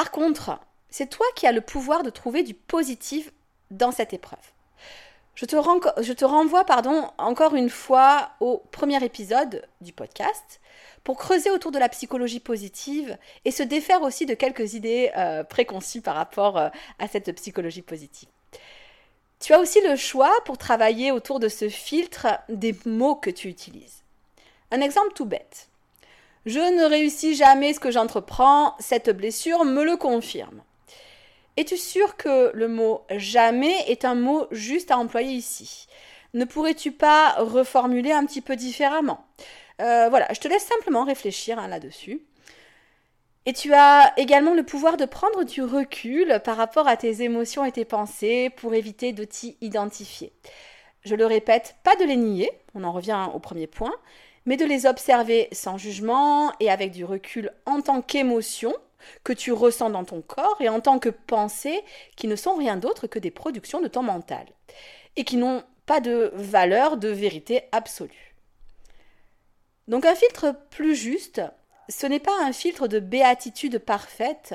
Par 0.00 0.12
contre, 0.12 0.58
c'est 0.88 1.10
toi 1.10 1.26
qui 1.36 1.46
as 1.46 1.52
le 1.52 1.60
pouvoir 1.60 2.02
de 2.02 2.08
trouver 2.08 2.42
du 2.42 2.54
positif 2.54 3.30
dans 3.70 3.92
cette 3.92 4.14
épreuve. 4.14 4.38
Je 5.34 5.44
te, 5.44 6.24
renvoie 6.24 6.64
pardon, 6.64 7.10
encore 7.18 7.54
une 7.54 7.68
fois 7.68 8.30
au 8.40 8.62
premier 8.72 9.04
épisode 9.04 9.62
du 9.82 9.92
podcast 9.92 10.62
pour 11.04 11.18
creuser 11.18 11.50
autour 11.50 11.70
de 11.70 11.78
la 11.78 11.90
psychologie 11.90 12.40
positive 12.40 13.18
et 13.44 13.50
se 13.50 13.62
défaire 13.62 14.00
aussi 14.00 14.24
de 14.24 14.32
quelques 14.32 14.72
idées 14.72 15.12
euh, 15.18 15.44
préconçues 15.44 16.00
par 16.00 16.14
rapport 16.14 16.56
euh, 16.56 16.70
à 16.98 17.06
cette 17.06 17.30
psychologie 17.36 17.82
positive. 17.82 18.30
Tu 19.38 19.52
as 19.52 19.60
aussi 19.60 19.82
le 19.82 19.96
choix 19.96 20.32
pour 20.46 20.56
travailler 20.56 21.12
autour 21.12 21.40
de 21.40 21.48
ce 21.48 21.68
filtre 21.68 22.26
des 22.48 22.74
mots 22.86 23.16
que 23.16 23.28
tu 23.28 23.48
utilises. 23.48 24.02
Un 24.70 24.80
exemple 24.80 25.12
tout 25.14 25.26
bête. 25.26 25.69
Je 26.46 26.58
ne 26.58 26.88
réussis 26.88 27.34
jamais 27.34 27.74
ce 27.74 27.80
que 27.80 27.90
j'entreprends, 27.90 28.74
cette 28.78 29.10
blessure 29.10 29.64
me 29.64 29.84
le 29.84 29.96
confirme. 29.96 30.62
Es-tu 31.56 31.76
sûr 31.76 32.16
que 32.16 32.50
le 32.54 32.68
mot 32.68 33.02
jamais 33.10 33.76
est 33.88 34.06
un 34.06 34.14
mot 34.14 34.46
juste 34.50 34.90
à 34.90 34.96
employer 34.96 35.34
ici? 35.34 35.86
Ne 36.32 36.46
pourrais-tu 36.46 36.92
pas 36.92 37.32
reformuler 37.32 38.12
un 38.12 38.24
petit 38.24 38.40
peu 38.40 38.56
différemment? 38.56 39.26
Euh, 39.82 40.08
Voilà, 40.08 40.28
je 40.32 40.40
te 40.40 40.48
laisse 40.48 40.64
simplement 40.64 41.04
réfléchir 41.04 41.58
hein, 41.58 41.68
là-dessus. 41.68 42.22
Et 43.44 43.52
tu 43.52 43.74
as 43.74 44.12
également 44.16 44.54
le 44.54 44.62
pouvoir 44.62 44.96
de 44.96 45.04
prendre 45.04 45.44
du 45.44 45.62
recul 45.62 46.40
par 46.44 46.56
rapport 46.56 46.88
à 46.88 46.96
tes 46.96 47.22
émotions 47.22 47.64
et 47.64 47.72
tes 47.72 47.84
pensées 47.84 48.50
pour 48.56 48.74
éviter 48.74 49.12
de 49.12 49.24
t'y 49.24 49.56
identifier. 49.60 50.32
Je 51.02 51.14
le 51.14 51.26
répète, 51.26 51.76
pas 51.82 51.96
de 51.96 52.04
les 52.04 52.16
nier, 52.16 52.50
on 52.74 52.84
en 52.84 52.92
revient 52.92 53.28
au 53.34 53.38
premier 53.38 53.66
point, 53.66 53.94
mais 54.46 54.56
de 54.56 54.64
les 54.64 54.86
observer 54.86 55.48
sans 55.52 55.78
jugement 55.78 56.52
et 56.60 56.70
avec 56.70 56.92
du 56.92 57.04
recul 57.04 57.50
en 57.66 57.80
tant 57.80 58.02
qu'émotion 58.02 58.74
que 59.24 59.32
tu 59.32 59.52
ressens 59.52 59.90
dans 59.90 60.04
ton 60.04 60.22
corps 60.22 60.56
et 60.60 60.68
en 60.68 60.80
tant 60.80 60.98
que 60.98 61.08
pensée 61.08 61.82
qui 62.16 62.26
ne 62.26 62.36
sont 62.36 62.54
rien 62.54 62.76
d'autre 62.76 63.06
que 63.06 63.18
des 63.18 63.30
productions 63.30 63.80
de 63.80 63.88
ton 63.88 64.02
mental 64.02 64.46
et 65.16 65.24
qui 65.24 65.36
n'ont 65.36 65.62
pas 65.86 66.00
de 66.00 66.30
valeur 66.34 66.96
de 66.96 67.08
vérité 67.08 67.62
absolue. 67.72 68.34
Donc 69.88 70.06
un 70.06 70.14
filtre 70.14 70.54
plus 70.70 70.94
juste, 70.94 71.42
ce 71.88 72.06
n'est 72.06 72.20
pas 72.20 72.44
un 72.44 72.52
filtre 72.52 72.86
de 72.86 73.00
béatitude 73.00 73.78
parfaite, 73.78 74.54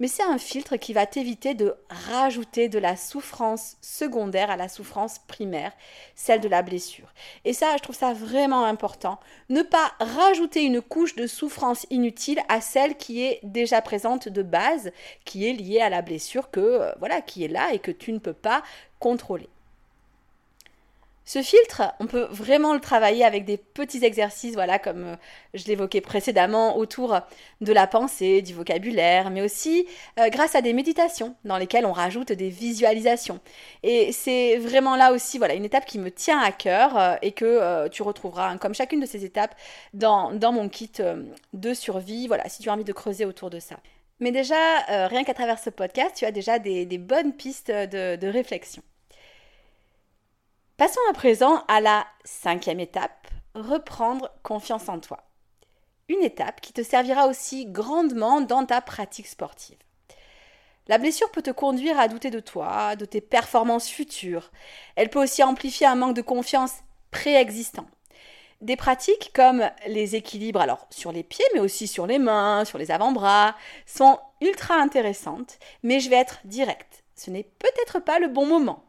mais 0.00 0.08
c'est 0.08 0.22
un 0.22 0.38
filtre 0.38 0.76
qui 0.76 0.92
va 0.92 1.06
t'éviter 1.06 1.54
de 1.54 1.76
rajouter 1.88 2.68
de 2.68 2.78
la 2.78 2.96
souffrance 2.96 3.76
secondaire 3.80 4.50
à 4.50 4.56
la 4.56 4.68
souffrance 4.68 5.18
primaire, 5.18 5.72
celle 6.14 6.40
de 6.40 6.48
la 6.48 6.62
blessure. 6.62 7.12
Et 7.44 7.52
ça, 7.52 7.76
je 7.76 7.82
trouve 7.82 7.96
ça 7.96 8.14
vraiment 8.14 8.64
important. 8.64 9.20
Ne 9.50 9.62
pas 9.62 9.92
rajouter 10.00 10.64
une 10.64 10.80
couche 10.80 11.14
de 11.14 11.26
souffrance 11.26 11.86
inutile 11.90 12.40
à 12.48 12.60
celle 12.60 12.96
qui 12.96 13.22
est 13.22 13.40
déjà 13.42 13.82
présente 13.82 14.28
de 14.28 14.42
base, 14.42 14.90
qui 15.24 15.46
est 15.46 15.52
liée 15.52 15.80
à 15.80 15.90
la 15.90 16.02
blessure 16.02 16.50
que 16.50 16.60
euh, 16.60 16.92
voilà, 16.98 17.20
qui 17.20 17.44
est 17.44 17.48
là 17.48 17.72
et 17.72 17.78
que 17.78 17.90
tu 17.90 18.12
ne 18.12 18.18
peux 18.18 18.32
pas 18.32 18.62
contrôler. 18.98 19.48
Ce 21.32 21.42
filtre, 21.42 21.82
on 22.00 22.08
peut 22.08 22.26
vraiment 22.32 22.74
le 22.74 22.80
travailler 22.80 23.24
avec 23.24 23.44
des 23.44 23.56
petits 23.56 24.04
exercices, 24.04 24.54
voilà, 24.54 24.80
comme 24.80 25.04
euh, 25.04 25.16
je 25.54 25.64
l'évoquais 25.66 26.00
précédemment, 26.00 26.76
autour 26.76 27.20
de 27.60 27.72
la 27.72 27.86
pensée, 27.86 28.42
du 28.42 28.52
vocabulaire, 28.52 29.30
mais 29.30 29.40
aussi 29.40 29.86
euh, 30.18 30.28
grâce 30.28 30.56
à 30.56 30.60
des 30.60 30.72
méditations 30.72 31.36
dans 31.44 31.56
lesquelles 31.56 31.86
on 31.86 31.92
rajoute 31.92 32.32
des 32.32 32.48
visualisations. 32.48 33.38
Et 33.84 34.10
c'est 34.10 34.56
vraiment 34.56 34.96
là 34.96 35.12
aussi, 35.12 35.38
voilà, 35.38 35.54
une 35.54 35.64
étape 35.64 35.86
qui 35.86 36.00
me 36.00 36.10
tient 36.10 36.40
à 36.40 36.50
cœur 36.50 36.98
euh, 36.98 37.14
et 37.22 37.30
que 37.30 37.86
tu 37.90 38.02
retrouveras, 38.02 38.50
hein, 38.50 38.58
comme 38.58 38.74
chacune 38.74 38.98
de 38.98 39.06
ces 39.06 39.24
étapes, 39.24 39.54
dans, 39.94 40.32
mon 40.32 40.68
kit 40.68 40.90
de 41.52 41.74
survie, 41.74 42.26
voilà, 42.26 42.48
si 42.48 42.60
tu 42.60 42.70
as 42.70 42.72
envie 42.72 42.82
de 42.82 42.92
creuser 42.92 43.24
autour 43.24 43.50
de 43.50 43.60
ça. 43.60 43.76
Mais 44.18 44.32
déjà, 44.32 44.56
rien 45.06 45.22
qu'à 45.22 45.34
travers 45.34 45.60
ce 45.60 45.70
podcast, 45.70 46.16
tu 46.16 46.24
as 46.24 46.32
déjà 46.32 46.58
des, 46.58 46.98
bonnes 46.98 47.32
pistes 47.32 47.70
de 47.70 48.26
réflexion. 48.26 48.82
Passons 50.80 51.00
à 51.10 51.12
présent 51.12 51.62
à 51.68 51.82
la 51.82 52.06
cinquième 52.24 52.80
étape, 52.80 53.28
reprendre 53.54 54.30
confiance 54.42 54.88
en 54.88 54.98
toi. 54.98 55.18
Une 56.08 56.22
étape 56.22 56.62
qui 56.62 56.72
te 56.72 56.82
servira 56.82 57.26
aussi 57.26 57.66
grandement 57.66 58.40
dans 58.40 58.64
ta 58.64 58.80
pratique 58.80 59.26
sportive. 59.26 59.76
La 60.88 60.96
blessure 60.96 61.30
peut 61.32 61.42
te 61.42 61.50
conduire 61.50 62.00
à 62.00 62.08
douter 62.08 62.30
de 62.30 62.40
toi, 62.40 62.96
de 62.96 63.04
tes 63.04 63.20
performances 63.20 63.90
futures. 63.90 64.50
Elle 64.96 65.10
peut 65.10 65.22
aussi 65.22 65.42
amplifier 65.42 65.86
un 65.86 65.96
manque 65.96 66.16
de 66.16 66.22
confiance 66.22 66.76
préexistant. 67.10 67.84
Des 68.62 68.76
pratiques 68.76 69.32
comme 69.34 69.68
les 69.86 70.16
équilibres, 70.16 70.62
alors 70.62 70.86
sur 70.88 71.12
les 71.12 71.24
pieds, 71.24 71.44
mais 71.52 71.60
aussi 71.60 71.88
sur 71.88 72.06
les 72.06 72.18
mains, 72.18 72.64
sur 72.64 72.78
les 72.78 72.90
avant-bras, 72.90 73.54
sont 73.84 74.18
ultra 74.40 74.76
intéressantes, 74.76 75.58
mais 75.82 76.00
je 76.00 76.08
vais 76.08 76.16
être 76.16 76.40
directe. 76.46 77.04
Ce 77.16 77.30
n'est 77.30 77.50
peut-être 77.58 77.98
pas 77.98 78.18
le 78.18 78.28
bon 78.28 78.46
moment. 78.46 78.82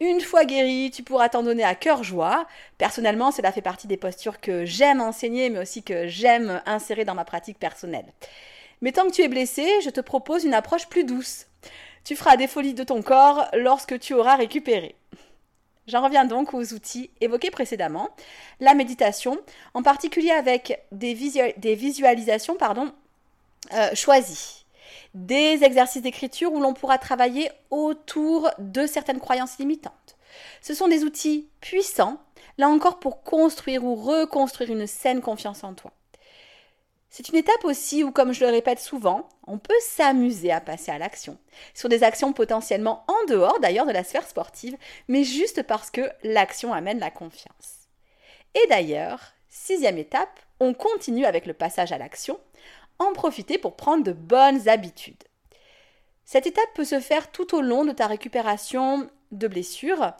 Une 0.00 0.20
fois 0.20 0.44
guéri, 0.44 0.90
tu 0.92 1.02
pourras 1.02 1.28
t'en 1.28 1.42
donner 1.42 1.64
à 1.64 1.74
cœur 1.74 2.02
joie. 2.04 2.46
Personnellement, 2.78 3.30
cela 3.30 3.52
fait 3.52 3.62
partie 3.62 3.86
des 3.86 3.96
postures 3.96 4.40
que 4.40 4.64
j'aime 4.64 5.00
enseigner, 5.00 5.50
mais 5.50 5.60
aussi 5.60 5.82
que 5.82 6.06
j'aime 6.06 6.62
insérer 6.66 7.04
dans 7.04 7.14
ma 7.14 7.24
pratique 7.24 7.58
personnelle. 7.58 8.06
Mais 8.82 8.92
tant 8.92 9.06
que 9.06 9.12
tu 9.12 9.22
es 9.22 9.28
blessé, 9.28 9.66
je 9.82 9.90
te 9.90 10.00
propose 10.00 10.44
une 10.44 10.54
approche 10.54 10.88
plus 10.88 11.04
douce. 11.04 11.46
Tu 12.04 12.14
feras 12.14 12.36
des 12.36 12.46
folies 12.46 12.74
de 12.74 12.84
ton 12.84 13.02
corps 13.02 13.46
lorsque 13.54 13.98
tu 13.98 14.14
auras 14.14 14.36
récupéré. 14.36 14.94
J'en 15.86 16.02
reviens 16.02 16.24
donc 16.24 16.52
aux 16.52 16.72
outils 16.72 17.10
évoqués 17.20 17.50
précédemment. 17.50 18.10
La 18.60 18.74
méditation, 18.74 19.38
en 19.74 19.82
particulier 19.82 20.32
avec 20.32 20.84
des, 20.92 21.14
visualisations 21.14 22.56
pardon, 22.56 22.92
euh, 23.72 23.94
choisies 23.94 24.65
des 25.16 25.64
exercices 25.64 26.02
d'écriture 26.02 26.52
où 26.52 26.60
l'on 26.60 26.74
pourra 26.74 26.98
travailler 26.98 27.50
autour 27.70 28.50
de 28.58 28.86
certaines 28.86 29.18
croyances 29.18 29.58
limitantes. 29.58 30.16
Ce 30.60 30.74
sont 30.74 30.88
des 30.88 31.04
outils 31.04 31.48
puissants, 31.62 32.20
là 32.58 32.68
encore 32.68 32.98
pour 32.98 33.22
construire 33.22 33.82
ou 33.84 33.94
reconstruire 33.94 34.70
une 34.70 34.86
saine 34.86 35.22
confiance 35.22 35.64
en 35.64 35.72
toi. 35.72 35.92
C'est 37.08 37.30
une 37.30 37.36
étape 37.36 37.64
aussi 37.64 38.04
où, 38.04 38.12
comme 38.12 38.34
je 38.34 38.44
le 38.44 38.50
répète 38.50 38.78
souvent, 38.78 39.26
on 39.46 39.56
peut 39.56 39.72
s'amuser 39.80 40.52
à 40.52 40.60
passer 40.60 40.90
à 40.90 40.98
l'action, 40.98 41.38
sur 41.72 41.88
des 41.88 42.02
actions 42.02 42.34
potentiellement 42.34 43.06
en 43.08 43.26
dehors 43.26 43.58
d'ailleurs 43.60 43.86
de 43.86 43.92
la 43.92 44.04
sphère 44.04 44.28
sportive, 44.28 44.76
mais 45.08 45.24
juste 45.24 45.62
parce 45.62 45.90
que 45.90 46.10
l'action 46.24 46.74
amène 46.74 46.98
la 46.98 47.10
confiance. 47.10 47.88
Et 48.54 48.66
d'ailleurs, 48.68 49.32
sixième 49.48 49.96
étape, 49.96 50.40
on 50.60 50.74
continue 50.74 51.24
avec 51.24 51.46
le 51.46 51.54
passage 51.54 51.90
à 51.90 51.96
l'action 51.96 52.38
en 52.98 53.12
profiter 53.12 53.58
pour 53.58 53.76
prendre 53.76 54.04
de 54.04 54.12
bonnes 54.12 54.68
habitudes. 54.68 55.24
Cette 56.24 56.46
étape 56.46 56.74
peut 56.74 56.84
se 56.84 57.00
faire 57.00 57.30
tout 57.30 57.54
au 57.54 57.60
long 57.60 57.84
de 57.84 57.92
ta 57.92 58.06
récupération 58.06 59.08
de 59.32 59.48
blessures. 59.48 60.12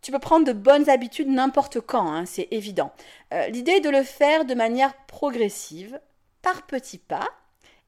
Tu 0.00 0.12
peux 0.12 0.18
prendre 0.18 0.46
de 0.46 0.52
bonnes 0.52 0.88
habitudes 0.88 1.28
n'importe 1.28 1.80
quand, 1.80 2.12
hein, 2.12 2.26
c'est 2.26 2.48
évident. 2.50 2.92
Euh, 3.32 3.48
l'idée 3.48 3.72
est 3.72 3.80
de 3.80 3.90
le 3.90 4.02
faire 4.02 4.44
de 4.44 4.54
manière 4.54 4.96
progressive, 5.06 6.00
par 6.42 6.66
petits 6.66 6.98
pas, 6.98 7.28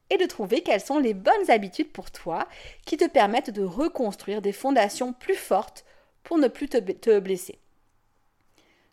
et 0.09 0.17
de 0.17 0.25
trouver 0.25 0.61
quelles 0.61 0.81
sont 0.81 0.99
les 0.99 1.13
bonnes 1.13 1.49
habitudes 1.49 1.91
pour 1.91 2.11
toi 2.11 2.47
qui 2.85 2.97
te 2.97 3.07
permettent 3.07 3.49
de 3.49 3.63
reconstruire 3.63 4.41
des 4.41 4.51
fondations 4.51 5.13
plus 5.13 5.35
fortes 5.35 5.85
pour 6.23 6.37
ne 6.37 6.47
plus 6.47 6.69
te, 6.69 6.77
te 6.77 7.19
blesser. 7.19 7.59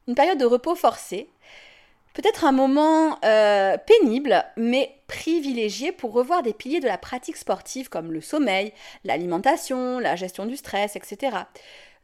Une 0.09 0.15
période 0.15 0.39
de 0.39 0.45
repos 0.45 0.75
forcé, 0.75 1.31
Peut-être 2.15 2.45
un 2.45 2.53
moment 2.53 3.19
euh, 3.25 3.77
pénible, 3.79 4.45
mais 4.57 4.95
privilégié 5.07 5.93
pour 5.93 6.13
revoir 6.13 6.43
des 6.43 6.53
piliers 6.53 6.81
de 6.81 6.87
la 6.87 6.99
pratique 6.99 7.37
sportive 7.37 7.89
comme 7.89 8.13
le 8.13 8.21
sommeil, 8.21 8.73
l'alimentation, 9.05 9.99
la 9.99 10.17
gestion 10.17 10.47
du 10.47 10.57
stress, 10.57 10.97
etc. 10.97 11.37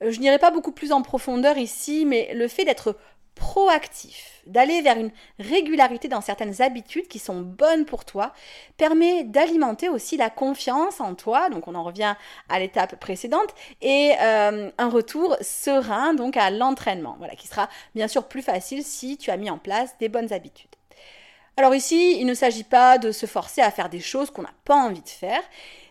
Euh, 0.03 0.11
je 0.11 0.21
n'irai 0.21 0.38
pas 0.38 0.51
beaucoup 0.51 0.73
plus 0.73 0.92
en 0.92 1.03
profondeur 1.03 1.59
ici, 1.59 2.07
mais 2.07 2.33
le 2.35 2.49
fait 2.49 2.64
d'être 2.64 2.97
proactif, 3.38 4.42
d'aller 4.46 4.83
vers 4.83 4.98
une 4.98 5.11
régularité 5.38 6.09
dans 6.09 6.20
certaines 6.20 6.61
habitudes 6.61 7.09
qui 7.09 7.18
sont 7.18 7.40
bonnes 7.40 7.85
pour 7.85 8.05
toi, 8.05 8.33
permet 8.77 9.24
d'alimenter 9.24 9.88
aussi 9.88 10.16
la 10.16 10.29
confiance 10.29 11.01
en 11.01 11.14
toi, 11.14 11.48
donc 11.48 11.68
on 11.68 11.74
en 11.74 11.85
revient 11.85 12.14
à 12.48 12.59
l'étape 12.59 12.96
précédente, 12.96 13.55
et 13.81 14.14
euh, 14.20 14.70
un 14.77 14.88
retour 14.88 15.37
serein 15.40 16.14
donc 16.14 16.37
à 16.37 16.51
l'entraînement, 16.51 17.16
voilà, 17.18 17.35
qui 17.35 17.48
sera 17.48 17.68
bien 17.94 18.09
sûr 18.09 18.29
plus 18.29 18.42
facile 18.42 18.85
si 18.85 19.16
tu 19.16 19.31
as 19.31 19.37
mis 19.37 19.51
en 19.51 19.59
place 19.59 19.96
des 19.98 20.09
bonnes 20.09 20.33
habitudes. 20.33 20.68
Alors 21.57 21.74
ici, 21.74 22.18
il 22.20 22.27
ne 22.27 22.35
s'agit 22.35 22.64
pas 22.64 22.98
de 22.98 23.11
se 23.11 23.27
forcer 23.27 23.62
à 23.62 23.70
faire 23.70 23.88
des 23.88 24.01
choses 24.01 24.31
qu'on 24.31 24.42
n'a 24.42 24.55
pas 24.64 24.77
envie 24.77 25.03
de 25.03 25.09
faire, 25.09 25.42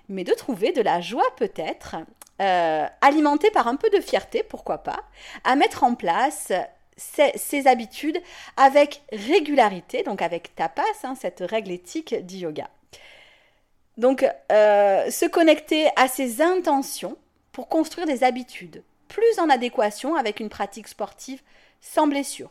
mais 0.08 0.24
de 0.24 0.34
trouver 0.34 0.72
de 0.72 0.82
la 0.82 1.02
joie 1.02 1.26
peut-être, 1.36 1.98
euh, 2.40 2.86
alimentée 3.02 3.50
par 3.52 3.68
un 3.68 3.76
peu 3.76 3.90
de 3.90 4.00
fierté, 4.00 4.44
pourquoi 4.44 4.78
pas, 4.78 5.00
à 5.44 5.56
mettre 5.56 5.84
en 5.84 5.96
place 5.96 6.54
ces, 6.98 7.68
habitudes 7.68 8.20
avec 8.58 9.02
régularité, 9.12 10.04
donc 10.04 10.22
avec 10.22 10.56
tapas, 10.56 10.84
hein, 11.04 11.16
cette 11.20 11.40
règle 11.40 11.72
éthique 11.72 12.26
du 12.26 12.38
yoga. 12.38 12.70
Donc, 13.98 14.26
euh, 14.52 15.10
se 15.10 15.26
connecter 15.26 15.90
à 15.96 16.08
ses 16.08 16.42
intentions 16.42 17.18
pour 17.52 17.68
construire 17.68 18.06
des 18.06 18.24
habitudes 18.24 18.84
plus 19.08 19.40
en 19.40 19.50
adéquation 19.50 20.16
avec 20.16 20.40
une 20.40 20.50
pratique 20.50 20.88
sportive 20.88 21.42
sans 21.82 22.08
blessure. 22.08 22.50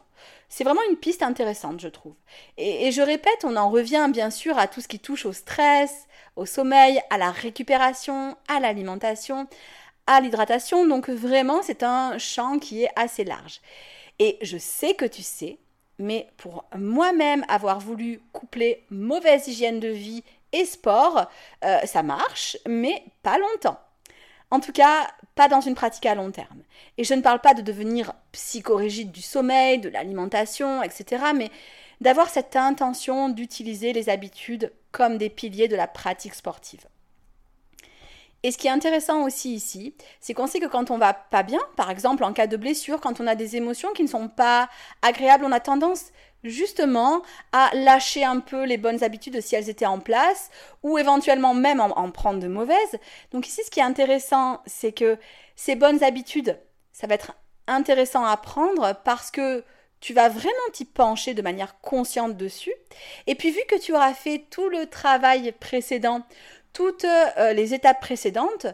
C'est 0.48 0.64
vraiment 0.64 0.80
une 0.90 0.96
piste 0.96 1.22
intéressante, 1.22 1.80
je 1.80 1.88
trouve. 1.88 2.14
Et, 2.56 2.92
je 2.92 3.02
répète, 3.02 3.44
on 3.44 3.56
en 3.56 3.68
revient 3.68 4.08
bien 4.10 4.30
sûr 4.30 4.58
à 4.58 4.68
tout 4.68 4.80
ce 4.80 4.88
qui 4.88 4.98
touche 4.98 5.26
au 5.26 5.32
stress, 5.32 6.06
au 6.36 6.46
sommeil, 6.46 7.00
à 7.10 7.18
la 7.18 7.30
récupération, 7.30 8.36
à 8.48 8.60
l'alimentation, 8.60 9.48
à 10.06 10.20
l'hydratation. 10.20 10.86
Donc 10.86 11.08
vraiment, 11.08 11.62
c'est 11.62 11.82
un 11.82 12.18
champ 12.18 12.58
qui 12.58 12.84
est 12.84 12.90
assez 12.96 13.24
large. 13.24 13.60
Et 14.18 14.38
je 14.42 14.56
sais 14.58 14.94
que 14.94 15.04
tu 15.04 15.22
sais, 15.22 15.58
mais 15.98 16.28
pour 16.36 16.64
moi-même 16.76 17.44
avoir 17.48 17.80
voulu 17.80 18.20
coupler 18.32 18.84
mauvaise 18.90 19.48
hygiène 19.48 19.80
de 19.80 19.88
vie 19.88 20.24
et 20.52 20.64
sport, 20.64 21.28
euh, 21.64 21.80
ça 21.84 22.02
marche, 22.02 22.56
mais 22.66 23.04
pas 23.22 23.38
longtemps. 23.38 23.78
En 24.50 24.60
tout 24.60 24.72
cas, 24.72 25.08
pas 25.34 25.48
dans 25.48 25.60
une 25.60 25.74
pratique 25.74 26.06
à 26.06 26.14
long 26.14 26.30
terme. 26.30 26.62
Et 26.98 27.04
je 27.04 27.14
ne 27.14 27.20
parle 27.20 27.40
pas 27.40 27.54
de 27.54 27.62
devenir 27.62 28.12
psychorigide 28.32 29.10
du 29.10 29.22
sommeil, 29.22 29.78
de 29.78 29.88
l'alimentation, 29.88 30.82
etc., 30.82 31.24
mais 31.34 31.50
d'avoir 32.00 32.28
cette 32.28 32.56
intention 32.56 33.28
d'utiliser 33.28 33.92
les 33.92 34.08
habitudes 34.08 34.72
comme 34.92 35.18
des 35.18 35.30
piliers 35.30 35.68
de 35.68 35.76
la 35.76 35.88
pratique 35.88 36.34
sportive. 36.34 36.86
Et 38.42 38.52
ce 38.52 38.58
qui 38.58 38.66
est 38.66 38.70
intéressant 38.70 39.24
aussi 39.24 39.54
ici, 39.54 39.94
c'est 40.20 40.34
qu'on 40.34 40.46
sait 40.46 40.60
que 40.60 40.66
quand 40.66 40.90
on 40.90 40.98
va 40.98 41.14
pas 41.14 41.42
bien, 41.42 41.60
par 41.76 41.90
exemple 41.90 42.22
en 42.24 42.32
cas 42.32 42.46
de 42.46 42.56
blessure, 42.56 43.00
quand 43.00 43.20
on 43.20 43.26
a 43.26 43.34
des 43.34 43.56
émotions 43.56 43.92
qui 43.92 44.02
ne 44.02 44.08
sont 44.08 44.28
pas 44.28 44.68
agréables, 45.02 45.44
on 45.44 45.52
a 45.52 45.60
tendance 45.60 46.12
justement 46.44 47.22
à 47.52 47.70
lâcher 47.74 48.24
un 48.24 48.40
peu 48.40 48.64
les 48.64 48.76
bonnes 48.76 49.02
habitudes 49.02 49.40
si 49.40 49.56
elles 49.56 49.68
étaient 49.68 49.86
en 49.86 49.98
place, 49.98 50.50
ou 50.82 50.98
éventuellement 50.98 51.54
même 51.54 51.80
en, 51.80 51.98
en 51.98 52.10
prendre 52.10 52.40
de 52.40 52.48
mauvaises. 52.48 52.98
Donc 53.32 53.48
ici, 53.48 53.62
ce 53.64 53.70
qui 53.70 53.80
est 53.80 53.84
intéressant, 53.84 54.60
c'est 54.66 54.92
que 54.92 55.18
ces 55.56 55.74
bonnes 55.74 56.04
habitudes, 56.04 56.58
ça 56.92 57.06
va 57.06 57.14
être 57.14 57.32
intéressant 57.66 58.24
à 58.24 58.36
prendre 58.36 58.94
parce 59.04 59.30
que 59.30 59.64
tu 60.00 60.12
vas 60.12 60.28
vraiment 60.28 60.52
t'y 60.72 60.84
pencher 60.84 61.34
de 61.34 61.42
manière 61.42 61.80
consciente 61.80 62.36
dessus. 62.36 62.74
Et 63.26 63.34
puis 63.34 63.50
vu 63.50 63.60
que 63.68 63.80
tu 63.80 63.92
auras 63.92 64.14
fait 64.14 64.44
tout 64.50 64.68
le 64.68 64.86
travail 64.86 65.52
précédent 65.58 66.22
toutes 66.76 67.06
euh, 67.06 67.54
les 67.54 67.72
étapes 67.72 68.00
précédentes, 68.00 68.66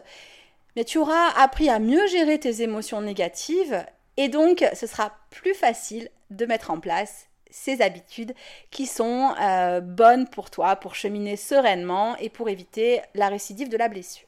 mais 0.75 0.83
tu 0.83 0.97
auras 0.97 1.29
appris 1.37 1.69
à 1.69 1.79
mieux 1.79 2.05
gérer 2.07 2.37
tes 2.37 2.61
émotions 2.61 2.99
négatives 2.99 3.85
et 4.17 4.27
donc 4.27 4.65
ce 4.75 4.87
sera 4.87 5.13
plus 5.29 5.53
facile 5.53 6.09
de 6.29 6.45
mettre 6.45 6.69
en 6.69 6.81
place 6.81 7.27
ces 7.49 7.81
habitudes 7.81 8.33
qui 8.71 8.87
sont 8.87 9.33
euh, 9.39 9.79
bonnes 9.79 10.27
pour 10.27 10.49
toi, 10.49 10.75
pour 10.75 10.95
cheminer 10.95 11.37
sereinement 11.37 12.17
et 12.17 12.27
pour 12.27 12.49
éviter 12.49 12.99
la 13.15 13.29
récidive 13.29 13.69
de 13.69 13.77
la 13.77 13.87
blessure. 13.87 14.27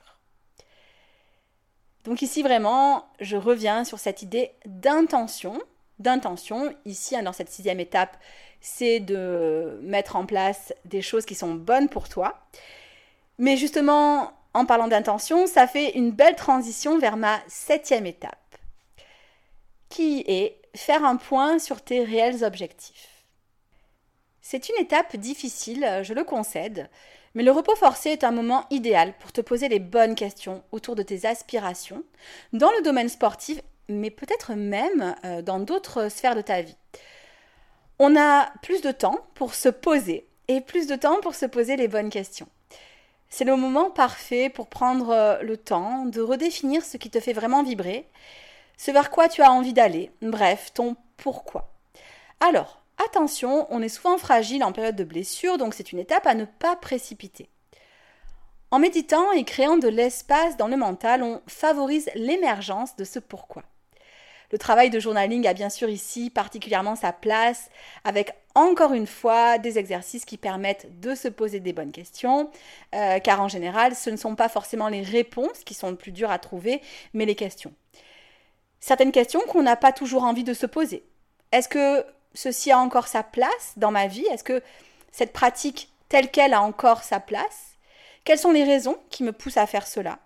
Donc 2.06 2.22
ici 2.22 2.44
vraiment, 2.44 3.10
je 3.20 3.36
reviens 3.36 3.84
sur 3.84 4.00
cette 4.00 4.22
idée 4.22 4.52
d'intention. 4.66 5.62
D'intention, 6.00 6.74
ici 6.86 7.18
hein, 7.18 7.24
dans 7.24 7.34
cette 7.34 7.50
sixième 7.50 7.82
étape, 7.82 8.16
c'est 8.62 9.02
de 9.02 9.80
mettre 9.82 10.16
en 10.16 10.26
place 10.26 10.74
des 10.86 11.02
choses 11.02 11.26
qui 11.26 11.36
sont 11.36 11.56
bonnes 11.56 11.90
pour 11.90 12.08
toi. 12.08 12.40
Mais 13.38 13.58
justement, 13.58 14.32
en 14.54 14.66
parlant 14.66 14.88
d'intention, 14.88 15.48
ça 15.48 15.68
fait 15.68 15.98
une 15.98 16.12
belle 16.12 16.36
transition 16.36 16.98
vers 16.98 17.18
ma 17.18 17.40
septième 17.48 18.06
étape, 18.06 18.58
qui 19.90 20.24
est 20.28 20.62
faire 20.76 21.04
un 21.04 21.18
point 21.18 21.60
sur 21.60 21.82
tes 21.82 22.04
réels 22.04 22.44
objectifs. 22.44 23.10
C'est 24.42 24.70
une 24.70 24.82
étape 24.82 25.16
difficile, 25.16 26.02
je 26.04 26.14
le 26.14 26.24
concède, 26.24 26.90
mais 27.34 27.44
le 27.44 27.52
repos 27.52 27.76
forcé 27.76 28.12
est 28.12 28.24
un 28.24 28.32
moment 28.32 28.66
idéal 28.70 29.14
pour 29.20 29.34
te 29.34 29.42
poser 29.42 29.68
les 29.68 29.80
bonnes 29.80 30.16
questions 30.16 30.64
autour 30.72 30.96
de 30.96 31.04
tes 31.04 31.26
aspirations, 31.26 32.04
dans 32.54 32.72
le 32.72 32.82
domaine 32.82 33.10
sportif, 33.10 33.60
mais 33.90 34.10
peut-être 34.10 34.54
même 34.54 35.16
euh, 35.26 35.42
dans 35.42 35.60
d'autres 35.60 36.10
sphères 36.10 36.36
de 36.36 36.42
ta 36.42 36.62
vie. 36.62 36.78
On 38.00 38.16
a 38.16 38.52
plus 38.62 38.82
de 38.82 38.92
temps 38.92 39.20
pour 39.36 39.54
se 39.54 39.70
poser 39.70 40.28
et 40.48 40.62
plus 40.62 40.88
de 40.88 40.96
temps 40.96 41.20
pour 41.22 41.36
se 41.36 41.46
poser 41.46 41.76
les 41.76 41.88
bonnes 41.88 42.10
questions. 42.10 42.48
C'est 43.30 43.44
le 43.44 43.56
moment 43.56 43.90
parfait 43.90 44.50
pour 44.50 44.68
prendre 44.68 45.10
euh, 45.10 45.42
le 45.42 45.58
temps 45.58 46.06
de 46.06 46.22
redéfinir 46.22 46.84
ce 46.84 46.98
qui 46.98 47.10
te 47.10 47.20
fait 47.20 47.34
vraiment 47.34 47.64
vibrer, 47.64 48.08
ce 48.78 48.92
vers 48.92 49.10
quoi 49.10 49.28
tu 49.28 49.42
as 49.42 49.52
envie 49.52 49.74
d'aller, 49.74 50.12
bref, 50.22 50.72
ton 50.74 50.96
pourquoi. 51.18 51.70
Alors, 52.40 52.82
attention, 53.06 53.68
on 53.70 53.82
est 53.82 53.90
souvent 53.90 54.18
fragile 54.18 54.64
en 54.64 54.72
période 54.72 54.96
de 54.96 55.04
blessure, 55.04 55.58
donc 55.58 55.74
c'est 55.74 55.92
une 55.92 56.00
étape 56.00 56.28
à 56.28 56.36
ne 56.36 56.46
pas 56.46 56.76
précipiter. 56.76 57.50
En 58.72 58.80
méditant 58.80 59.32
et 59.32 59.44
créant 59.44 59.78
de 59.78 59.88
l'espace 59.88 60.58
dans 60.58 60.68
le 60.68 60.78
mental, 60.78 61.24
on 61.24 61.42
favorise 61.48 62.10
l'émergence 62.16 62.96
de 62.96 63.04
ce 63.04 63.20
pourquoi. 63.20 63.64
Le 64.52 64.58
travail 64.58 64.90
de 64.90 65.00
journaling 65.00 65.48
a 65.48 65.54
bien 65.54 65.70
sûr 65.70 65.90
ici 65.90 66.30
particulièrement 66.30 66.96
sa 66.96 67.12
place, 67.12 67.70
avec 68.04 68.34
encore 68.54 68.94
une 68.94 69.08
fois 69.08 69.58
des 69.58 69.78
exercices 69.78 70.26
qui 70.26 70.38
permettent 70.38 71.00
de 71.00 71.16
se 71.16 71.28
poser 71.28 71.60
des 71.60 71.74
bonnes 71.74 71.92
questions, 71.92 72.50
euh, 72.94 73.20
car 73.20 73.42
en 73.42 73.48
général, 73.48 73.96
ce 73.96 74.10
ne 74.10 74.18
sont 74.18 74.36
pas 74.36 74.50
forcément 74.50 74.88
les 74.88 75.02
réponses 75.02 75.64
qui 75.66 75.74
sont 75.74 75.90
le 75.90 75.96
plus 75.96 76.12
dures 76.12 76.32
à 76.32 76.40
trouver, 76.40 76.82
mais 77.14 77.26
les 77.26 77.36
questions. 77.36 77.74
Certaines 78.80 79.12
questions 79.12 79.42
qu'on 79.42 79.64
n'a 79.64 79.76
pas 79.76 79.92
toujours 79.92 80.24
envie 80.24 80.44
de 80.44 80.54
se 80.54 80.66
poser. 80.66 81.04
Est-ce 81.52 81.68
que 81.68 82.06
ceci 82.34 82.72
a 82.72 82.80
encore 82.80 83.08
sa 83.08 83.24
place 83.24 83.74
dans 83.78 83.92
ma 83.92 84.08
vie? 84.08 84.26
Est-ce 84.32 84.44
que 84.44 84.62
cette 85.12 85.34
pratique 85.34 85.90
telle 86.08 86.30
qu'elle 86.30 86.54
a 86.54 86.62
encore 86.62 87.04
sa 87.04 87.20
place? 87.20 87.78
Quelles 88.26 88.40
sont 88.40 88.52
les 88.52 88.64
raisons 88.64 88.98
qui 89.10 89.24
me 89.24 89.32
poussent 89.32 89.58
à 89.58 89.68
faire 89.68 89.88
cela? 89.88 90.20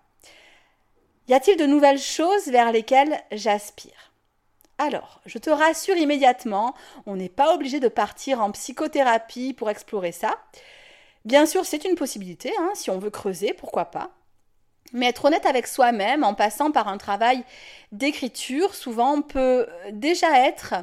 Y 1.28 1.34
a-t-il 1.34 1.56
de 1.56 1.66
nouvelles 1.66 2.00
choses 2.00 2.48
vers 2.48 2.72
lesquelles 2.72 3.22
j'aspire? 3.32 4.09
Alors, 4.80 5.20
je 5.26 5.36
te 5.36 5.50
rassure 5.50 5.96
immédiatement, 5.96 6.74
on 7.04 7.16
n'est 7.16 7.28
pas 7.28 7.54
obligé 7.54 7.80
de 7.80 7.88
partir 7.88 8.40
en 8.40 8.50
psychothérapie 8.50 9.52
pour 9.52 9.68
explorer 9.68 10.10
ça. 10.10 10.38
Bien 11.26 11.44
sûr, 11.44 11.66
c'est 11.66 11.84
une 11.84 11.96
possibilité, 11.96 12.50
hein, 12.58 12.70
si 12.72 12.88
on 12.88 12.98
veut 12.98 13.10
creuser, 13.10 13.52
pourquoi 13.52 13.84
pas. 13.84 14.10
Mais 14.94 15.06
être 15.06 15.26
honnête 15.26 15.44
avec 15.44 15.66
soi-même 15.66 16.24
en 16.24 16.32
passant 16.32 16.70
par 16.70 16.88
un 16.88 16.96
travail 16.96 17.44
d'écriture, 17.92 18.74
souvent 18.74 19.20
peut 19.20 19.66
déjà 19.92 20.46
être 20.46 20.74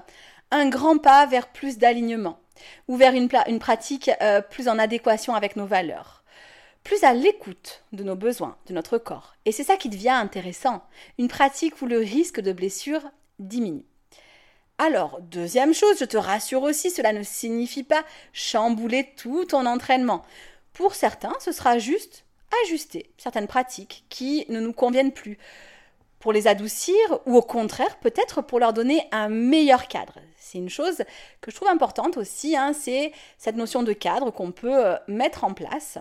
un 0.51 0.69
grand 0.69 0.99
pas 0.99 1.25
vers 1.25 1.47
plus 1.47 1.79
d'alignement 1.79 2.39
ou 2.87 2.97
vers 2.97 3.15
une, 3.15 3.29
pratique 3.59 4.11
euh, 4.21 4.41
plus 4.41 4.67
en 4.67 4.77
adéquation 4.77 5.33
avec 5.33 5.55
nos 5.55 5.65
valeurs, 5.65 6.23
plus 6.83 7.03
à 7.03 7.13
l'écoute 7.13 7.83
de 7.93 8.03
nos 8.03 8.15
besoins, 8.15 8.57
de 8.67 8.73
notre 8.73 8.99
corps. 8.99 9.35
Et 9.45 9.51
c'est 9.51 9.63
ça 9.63 9.75
qui 9.75 9.89
devient 9.89 10.09
intéressant, 10.09 10.83
une 11.17 11.27
pratique 11.29 11.81
où 11.81 11.87
le 11.87 11.97
risque 11.97 12.39
de 12.39 12.53
blessure 12.53 13.01
diminue. 13.39 13.85
Alors, 14.77 15.19
deuxième 15.21 15.73
chose, 15.73 15.97
je 15.99 16.05
te 16.05 16.17
rassure 16.17 16.61
aussi, 16.61 16.91
cela 16.91 17.11
ne 17.11 17.23
signifie 17.23 17.83
pas 17.83 18.03
chambouler 18.31 19.09
tout 19.17 19.45
ton 19.45 19.65
entraînement. 19.65 20.23
Pour 20.73 20.93
certains, 20.93 21.33
ce 21.39 21.51
sera 21.51 21.79
juste 21.79 22.25
ajuster 22.63 23.11
certaines 23.17 23.47
pratiques 23.47 24.05
qui 24.09 24.45
ne 24.49 24.59
nous 24.59 24.73
conviennent 24.73 25.11
plus 25.11 25.37
pour 26.19 26.31
les 26.33 26.47
adoucir 26.47 26.95
ou 27.25 27.35
au 27.35 27.41
contraire 27.41 27.97
peut-être 27.99 28.41
pour 28.41 28.59
leur 28.59 28.73
donner 28.73 29.07
un 29.11 29.29
meilleur 29.29 29.87
cadre. 29.87 30.19
C'est 30.37 30.57
une 30.57 30.69
chose 30.69 31.03
que 31.41 31.51
je 31.51 31.55
trouve 31.55 31.67
importante 31.69 32.17
aussi, 32.17 32.55
hein, 32.55 32.73
c'est 32.73 33.11
cette 33.37 33.55
notion 33.55 33.83
de 33.83 33.93
cadre 33.93 34.31
qu'on 34.31 34.51
peut 34.51 34.85
euh, 34.85 34.95
mettre 35.07 35.43
en 35.43 35.53
place. 35.53 35.97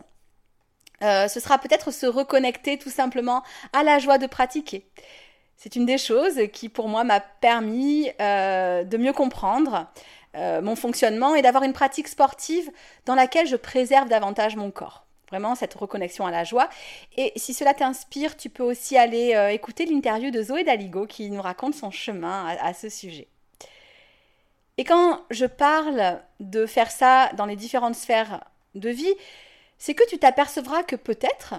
Euh, 1.02 1.28
ce 1.28 1.40
sera 1.40 1.58
peut-être 1.58 1.90
se 1.90 2.06
reconnecter 2.06 2.78
tout 2.78 2.90
simplement 2.90 3.42
à 3.72 3.82
la 3.82 3.98
joie 3.98 4.18
de 4.18 4.26
pratiquer. 4.26 4.86
C'est 5.56 5.76
une 5.76 5.86
des 5.86 5.98
choses 5.98 6.38
qui, 6.52 6.68
pour 6.68 6.88
moi, 6.88 7.02
m'a 7.04 7.20
permis 7.20 8.10
euh, 8.20 8.84
de 8.84 8.96
mieux 8.98 9.12
comprendre 9.12 9.86
euh, 10.34 10.60
mon 10.60 10.76
fonctionnement 10.76 11.34
et 11.34 11.42
d'avoir 11.42 11.64
une 11.64 11.72
pratique 11.72 12.08
sportive 12.08 12.70
dans 13.06 13.14
laquelle 13.14 13.46
je 13.46 13.56
préserve 13.56 14.08
davantage 14.08 14.56
mon 14.56 14.70
corps. 14.70 15.06
Vraiment, 15.28 15.54
cette 15.54 15.74
reconnexion 15.74 16.26
à 16.26 16.30
la 16.30 16.44
joie. 16.44 16.68
Et 17.16 17.32
si 17.36 17.54
cela 17.54 17.74
t'inspire, 17.74 18.36
tu 18.36 18.50
peux 18.50 18.62
aussi 18.62 18.96
aller 18.96 19.34
euh, 19.34 19.48
écouter 19.48 19.86
l'interview 19.86 20.30
de 20.30 20.42
Zoé 20.42 20.62
Daligo 20.62 21.06
qui 21.06 21.30
nous 21.30 21.42
raconte 21.42 21.74
son 21.74 21.90
chemin 21.90 22.54
à 22.60 22.74
ce 22.74 22.88
sujet. 22.88 23.28
Et 24.78 24.84
quand 24.84 25.22
je 25.30 25.46
parle 25.46 26.20
de 26.38 26.66
faire 26.66 26.90
ça 26.90 27.30
dans 27.36 27.46
les 27.46 27.56
différentes 27.56 27.94
sphères 27.94 28.44
de 28.74 28.90
vie, 28.90 29.14
c'est 29.78 29.94
que 29.94 30.06
tu 30.08 30.18
t'apercevras 30.18 30.82
que 30.82 30.96
peut-être 30.96 31.54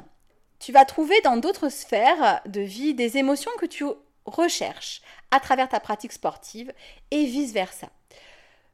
tu 0.59 0.71
vas 0.71 0.85
trouver 0.85 1.19
dans 1.21 1.37
d'autres 1.37 1.69
sphères 1.69 2.41
de 2.45 2.61
vie 2.61 2.93
des 2.93 3.17
émotions 3.17 3.51
que 3.59 3.65
tu 3.65 3.85
recherches 4.25 5.01
à 5.31 5.39
travers 5.39 5.69
ta 5.69 5.79
pratique 5.79 6.13
sportive 6.13 6.73
et 7.11 7.25
vice-versa. 7.25 7.87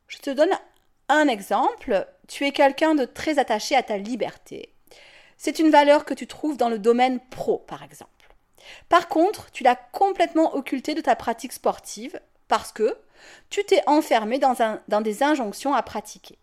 Je 0.07 0.17
te 0.17 0.29
donne 0.29 0.51
un 1.09 1.27
exemple. 1.27 2.07
Tu 2.27 2.45
es 2.45 2.51
quelqu'un 2.51 2.95
de 2.95 3.05
très 3.05 3.39
attaché 3.39 3.75
à 3.75 3.83
ta 3.83 3.97
liberté. 3.97 4.73
C'est 5.37 5.59
une 5.59 5.71
valeur 5.71 6.05
que 6.05 6.13
tu 6.13 6.27
trouves 6.27 6.57
dans 6.57 6.69
le 6.69 6.79
domaine 6.79 7.19
pro, 7.19 7.57
par 7.59 7.83
exemple. 7.83 8.11
Par 8.89 9.07
contre, 9.07 9.51
tu 9.51 9.63
l'as 9.63 9.75
complètement 9.75 10.55
occultée 10.55 10.95
de 10.95 11.01
ta 11.01 11.15
pratique 11.15 11.53
sportive 11.53 12.19
parce 12.47 12.71
que 12.71 12.97
tu 13.49 13.63
t'es 13.63 13.81
enfermé 13.87 14.39
dans, 14.39 15.01
des 15.01 15.23
injonctions 15.23 15.73
à 15.73 15.81
pratiquer. 15.81 16.37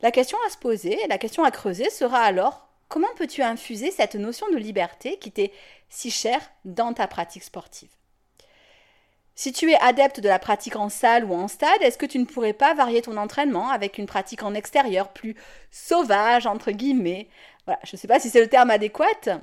La 0.00 0.10
question 0.10 0.38
à 0.46 0.50
se 0.50 0.56
poser, 0.56 0.98
la 1.08 1.18
question 1.18 1.44
à 1.44 1.50
creuser 1.50 1.90
sera 1.90 2.20
alors 2.20 2.69
Comment 2.90 3.14
peux-tu 3.14 3.40
infuser 3.40 3.92
cette 3.92 4.16
notion 4.16 4.50
de 4.50 4.56
liberté 4.56 5.16
qui 5.18 5.30
t'est 5.30 5.52
si 5.88 6.10
chère 6.10 6.42
dans 6.64 6.92
ta 6.92 7.06
pratique 7.06 7.44
sportive? 7.44 7.88
Si 9.36 9.52
tu 9.52 9.70
es 9.70 9.76
adepte 9.76 10.18
de 10.18 10.28
la 10.28 10.40
pratique 10.40 10.74
en 10.74 10.88
salle 10.88 11.24
ou 11.24 11.32
en 11.32 11.46
stade, 11.46 11.80
est-ce 11.82 11.96
que 11.96 12.04
tu 12.04 12.18
ne 12.18 12.24
pourrais 12.24 12.52
pas 12.52 12.74
varier 12.74 13.00
ton 13.00 13.16
entraînement 13.16 13.68
avec 13.70 13.96
une 13.96 14.06
pratique 14.06 14.42
en 14.42 14.54
extérieur 14.54 15.12
plus 15.12 15.36
sauvage, 15.70 16.48
entre 16.48 16.72
guillemets? 16.72 17.28
Je 17.84 17.90
ne 17.92 17.96
sais 17.96 18.08
pas 18.08 18.18
si 18.18 18.28
c'est 18.28 18.40
le 18.40 18.48
terme 18.48 18.70
adéquat, 18.70 19.38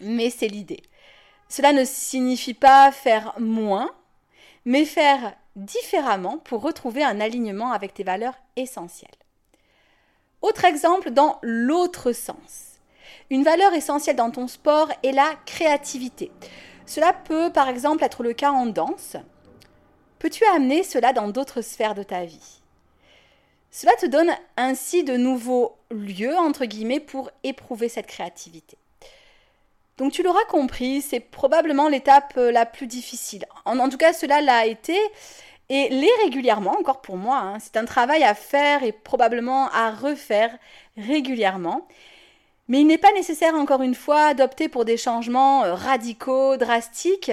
mais 0.00 0.30
c'est 0.30 0.46
l'idée. 0.46 0.84
Cela 1.48 1.72
ne 1.72 1.84
signifie 1.84 2.54
pas 2.54 2.92
faire 2.92 3.34
moins, 3.40 3.90
mais 4.64 4.84
faire 4.84 5.34
différemment 5.56 6.38
pour 6.38 6.62
retrouver 6.62 7.02
un 7.02 7.20
alignement 7.20 7.72
avec 7.72 7.92
tes 7.92 8.04
valeurs 8.04 8.38
essentielles. 8.54 9.10
Autre 10.42 10.64
exemple 10.64 11.10
dans 11.10 11.38
l'autre 11.42 12.12
sens. 12.12 12.80
Une 13.30 13.44
valeur 13.44 13.72
essentielle 13.72 14.16
dans 14.16 14.30
ton 14.30 14.48
sport 14.48 14.88
est 15.02 15.12
la 15.12 15.34
créativité. 15.46 16.30
Cela 16.84 17.12
peut 17.12 17.50
par 17.52 17.68
exemple 17.68 18.04
être 18.04 18.22
le 18.22 18.32
cas 18.32 18.50
en 18.50 18.66
danse. 18.66 19.16
Peux-tu 20.18 20.44
amener 20.44 20.82
cela 20.82 21.12
dans 21.12 21.28
d'autres 21.28 21.62
sphères 21.62 21.94
de 21.94 22.02
ta 22.02 22.24
vie? 22.24 22.60
Cela 23.70 23.92
te 23.94 24.06
donne 24.06 24.30
ainsi 24.56 25.02
de 25.02 25.16
nouveaux 25.16 25.76
lieux, 25.90 26.36
entre 26.36 26.66
guillemets, 26.66 27.00
pour 27.00 27.30
éprouver 27.42 27.88
cette 27.88 28.06
créativité. 28.06 28.76
Donc 29.96 30.12
tu 30.12 30.22
l'auras 30.22 30.44
compris, 30.48 31.00
c'est 31.00 31.20
probablement 31.20 31.88
l'étape 31.88 32.34
la 32.36 32.66
plus 32.66 32.86
difficile. 32.86 33.46
En, 33.64 33.78
en 33.78 33.88
tout 33.88 33.96
cas, 33.96 34.12
cela 34.12 34.40
l'a 34.40 34.66
été. 34.66 34.98
Et 35.74 35.88
les 35.88 36.10
régulièrement, 36.22 36.76
encore 36.78 37.00
pour 37.00 37.16
moi, 37.16 37.38
hein, 37.38 37.58
c'est 37.58 37.78
un 37.78 37.86
travail 37.86 38.22
à 38.24 38.34
faire 38.34 38.82
et 38.82 38.92
probablement 38.92 39.70
à 39.70 39.90
refaire 39.90 40.54
régulièrement. 40.98 41.88
Mais 42.68 42.82
il 42.82 42.86
n'est 42.86 42.98
pas 42.98 43.10
nécessaire, 43.12 43.54
encore 43.54 43.80
une 43.80 43.94
fois, 43.94 44.34
d'opter 44.34 44.68
pour 44.68 44.84
des 44.84 44.98
changements 44.98 45.64
euh, 45.64 45.72
radicaux, 45.72 46.58
drastiques. 46.58 47.32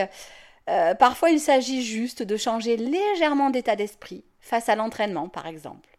Euh, 0.70 0.96
parfois, 0.96 1.32
il 1.32 1.42
s'agit 1.42 1.84
juste 1.84 2.24
de 2.24 2.38
changer 2.38 2.78
légèrement 2.78 3.50
d'état 3.50 3.76
d'esprit 3.76 4.24
face 4.40 4.70
à 4.70 4.76
l'entraînement, 4.78 5.28
par 5.28 5.46
exemple. 5.46 5.90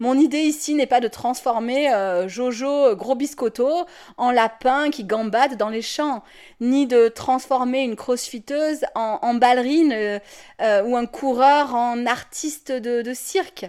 Mon 0.00 0.18
idée 0.18 0.40
ici 0.40 0.74
n'est 0.74 0.86
pas 0.86 1.00
de 1.00 1.08
transformer 1.08 1.92
euh, 1.92 2.28
Jojo 2.28 2.96
Gros 2.96 3.14
Biscotto 3.14 3.86
en 4.16 4.30
lapin 4.30 4.90
qui 4.90 5.04
gambade 5.04 5.56
dans 5.56 5.68
les 5.68 5.82
champs, 5.82 6.22
ni 6.60 6.86
de 6.86 7.08
transformer 7.08 7.82
une 7.82 7.96
crossfiteuse 7.96 8.84
en, 8.94 9.34
ballerine 9.34 9.92
euh, 9.92 10.18
euh, 10.60 10.82
ou 10.84 10.96
un 10.96 11.06
coureur 11.06 11.74
en 11.74 12.06
artiste 12.06 12.72
de, 12.72 13.14
cirque. 13.14 13.66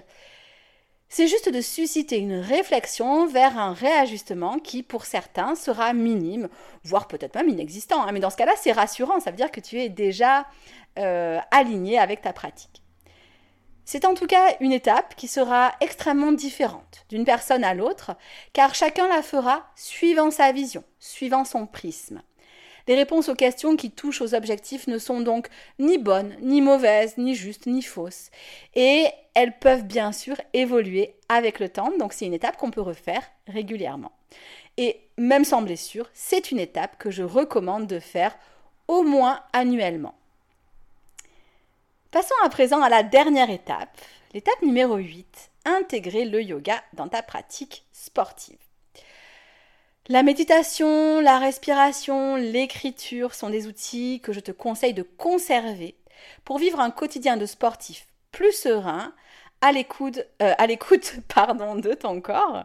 c'est 1.09 1.27
juste 1.27 1.49
de 1.49 1.61
susciter 1.61 2.17
une 2.17 2.39
réflexion 2.39 3.27
vers 3.27 3.57
un 3.57 3.73
réajustement 3.73 4.59
qui, 4.59 4.83
pour 4.83 5.05
certains, 5.05 5.55
sera 5.55 5.93
minime, 5.93 6.49
voire 6.83 7.07
peut-être 7.07 7.35
même 7.35 7.49
inexistant. 7.49 8.03
Hein. 8.03 8.11
Mais 8.11 8.19
dans 8.19 8.29
ce 8.29 8.37
cas-là, 8.37 8.53
c'est 8.61 8.71
rassurant, 8.71 9.19
ça 9.19 9.31
veut 9.31 9.37
dire 9.37 9.51
que 9.51 9.59
tu 9.59 9.79
es 9.79 9.89
déjà 9.89 10.45
euh, 10.97 11.39
aligné 11.51 11.99
avec 11.99 12.21
ta 12.21 12.33
pratique. 12.33 12.74
C'est 13.85 14.05
en 14.05 14.15
tout 14.15 14.25
cas 14.25 14.55
une 14.59 14.71
étape 14.71 15.15
qui 15.15 15.27
sera 15.27 15.71
extrêmement 15.79 16.31
différente 16.31 17.05
d'une 17.09 17.23
personne 17.23 17.63
à 17.63 17.75
l'autre, 17.75 18.15
car 18.51 18.73
chacun 18.73 19.07
la 19.07 19.21
fera 19.21 19.67
suivant 19.75 20.31
sa 20.31 20.51
vision, 20.51 20.83
suivant 20.99 21.45
son 21.45 21.67
prisme. 21.67 22.21
Les 22.87 22.95
réponses 22.95 23.29
aux 23.29 23.35
questions 23.35 23.75
qui 23.75 23.91
touchent 23.91 24.21
aux 24.21 24.35
objectifs 24.35 24.87
ne 24.87 24.97
sont 24.97 25.21
donc 25.21 25.47
ni 25.79 25.97
bonnes, 25.97 26.35
ni 26.41 26.61
mauvaises, 26.61 27.17
ni 27.17 27.35
justes, 27.35 27.67
ni 27.67 27.81
fausses. 27.81 28.29
Et 28.75 29.05
elles 29.35 29.57
peuvent 29.57 29.85
bien 29.85 30.11
sûr 30.11 30.35
évoluer 30.53 31.15
avec 31.29 31.59
le 31.59 31.69
temps, 31.69 31.91
donc 31.99 32.13
c'est 32.13 32.25
une 32.25 32.33
étape 32.33 32.57
qu'on 32.57 32.71
peut 32.71 32.81
refaire 32.81 33.23
régulièrement. 33.47 34.11
Et 34.77 34.99
même 35.17 35.45
sans 35.45 35.61
blessure, 35.61 36.09
c'est 36.13 36.51
une 36.51 36.59
étape 36.59 36.97
que 36.97 37.11
je 37.11 37.23
recommande 37.23 37.87
de 37.87 37.99
faire 37.99 38.37
au 38.87 39.03
moins 39.03 39.41
annuellement. 39.53 40.15
Passons 42.15 42.33
à 42.45 42.47
présent 42.47 42.81
à 42.81 42.87
la 42.87 43.03
dernière 43.03 43.49
étape, 43.49 43.89
l'étape 44.33 44.61
numéro 44.61 44.95
8, 44.95 45.51
intégrer 45.65 46.23
le 46.23 46.41
yoga 46.41 46.81
dans 46.93 47.09
ta 47.09 47.21
pratique 47.21 47.83
sportive. 47.91 48.57
La 50.07 50.23
méditation, 50.23 51.19
la 51.19 51.39
respiration, 51.39 52.37
l'écriture 52.37 53.33
sont 53.33 53.49
des 53.49 53.67
outils 53.67 54.21
que 54.23 54.31
je 54.31 54.39
te 54.39 54.53
conseille 54.53 54.93
de 54.93 55.01
conserver 55.01 55.97
pour 56.45 56.57
vivre 56.57 56.79
un 56.79 56.89
quotidien 56.89 57.35
de 57.35 57.45
sportif 57.45 58.07
plus 58.31 58.53
serein, 58.53 59.13
à 59.59 59.73
l'écoute, 59.73 60.19
euh, 60.41 60.53
de 60.57 61.93
ton 61.95 62.21
corps. 62.21 62.63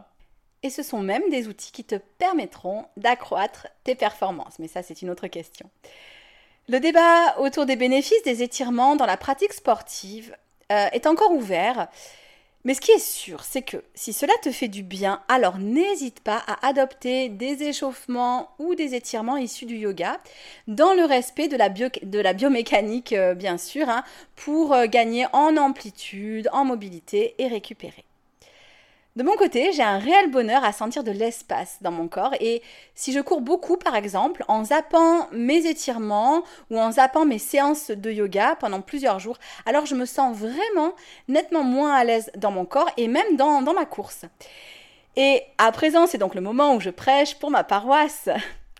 Et 0.63 0.69
ce 0.69 0.81
sont 0.81 1.01
même 1.01 1.29
des 1.29 1.49
outils 1.49 1.73
qui 1.73 1.83
te 1.83 1.95
permettront 2.19 2.85
d'accroître 2.95 3.67
tes 3.83 3.95
performances. 3.95 4.59
Mais 4.59 4.69
ça, 4.69 4.81
c'est 4.81 5.01
une 5.01 5.09
autre 5.09 5.27
question. 5.27 5.69
Le 6.69 6.79
débat 6.79 7.37
autour 7.39 7.65
des 7.65 7.75
bénéfices 7.75 8.23
des 8.23 8.43
étirements 8.43 8.95
dans 8.95 9.05
la 9.05 9.17
pratique 9.17 9.53
sportive 9.53 10.35
euh, 10.71 10.87
est 10.91 11.07
encore 11.07 11.31
ouvert 11.31 11.89
mais 12.63 12.75
ce 12.75 12.81
qui 12.81 12.91
est 12.91 12.99
sûr, 12.99 13.43
c'est 13.43 13.63
que 13.63 13.77
si 13.95 14.13
cela 14.13 14.33
te 14.43 14.51
fait 14.51 14.67
du 14.67 14.83
bien, 14.83 15.23
alors 15.27 15.57
n'hésite 15.57 16.19
pas 16.19 16.43
à 16.45 16.67
adopter 16.67 17.27
des 17.29 17.63
échauffements 17.63 18.51
ou 18.59 18.75
des 18.75 18.93
étirements 18.93 19.37
issus 19.37 19.65
du 19.65 19.77
yoga, 19.77 20.19
dans 20.67 20.93
le 20.93 21.05
respect 21.05 21.47
de 21.47 21.57
la, 21.57 21.69
de 21.69 22.19
la 22.19 22.33
biomécanique, 22.33 23.13
euh, 23.13 23.33
bien 23.33 23.57
sûr, 23.57 23.89
hein, 23.89 24.03
pour 24.35 24.73
euh, 24.73 24.85
gagner 24.85 25.25
en 25.33 25.57
amplitude, 25.57 26.49
en 26.53 26.63
mobilité 26.63 27.33
et 27.39 27.47
récupérer. 27.47 28.05
De 29.17 29.23
mon 29.23 29.35
côté, 29.35 29.73
j'ai 29.73 29.83
un 29.83 29.97
réel 29.97 30.31
bonheur 30.31 30.63
à 30.63 30.71
sentir 30.71 31.03
de 31.03 31.11
l'espace 31.11 31.79
dans 31.81 31.91
mon 31.91 32.07
corps 32.07 32.33
et 32.39 32.61
si 32.95 33.11
je 33.11 33.19
cours 33.19 33.41
beaucoup 33.41 33.75
par 33.75 33.97
exemple, 33.97 34.45
en 34.47 34.63
zappant 34.63 35.27
mes 35.33 35.65
étirements 35.65 36.43
ou 36.69 36.79
en 36.79 36.93
zappant 36.93 37.25
mes 37.25 37.37
séances 37.37 37.91
de 37.91 38.09
yoga 38.09 38.55
pendant 38.55 38.79
plusieurs 38.79 39.19
jours, 39.19 39.37
alors 39.65 39.85
je 39.85 39.95
me 39.95 40.05
sens 40.05 40.37
vraiment 40.37 40.93
nettement 41.27 41.63
moins 41.63 41.93
à 41.93 42.05
l'aise 42.05 42.31
dans 42.37 42.51
mon 42.51 42.63
corps 42.63 42.89
et 42.95 43.09
même 43.09 43.35
dans, 43.35 43.61
ma 43.73 43.85
course. 43.85 44.23
Et 45.17 45.43
à 45.57 45.73
présent, 45.73 46.07
c'est 46.07 46.17
donc 46.17 46.33
le 46.33 46.39
moment 46.39 46.73
où 46.75 46.79
je 46.79 46.89
prêche 46.89 47.35
pour 47.35 47.51
ma 47.51 47.65
paroisse. 47.65 48.29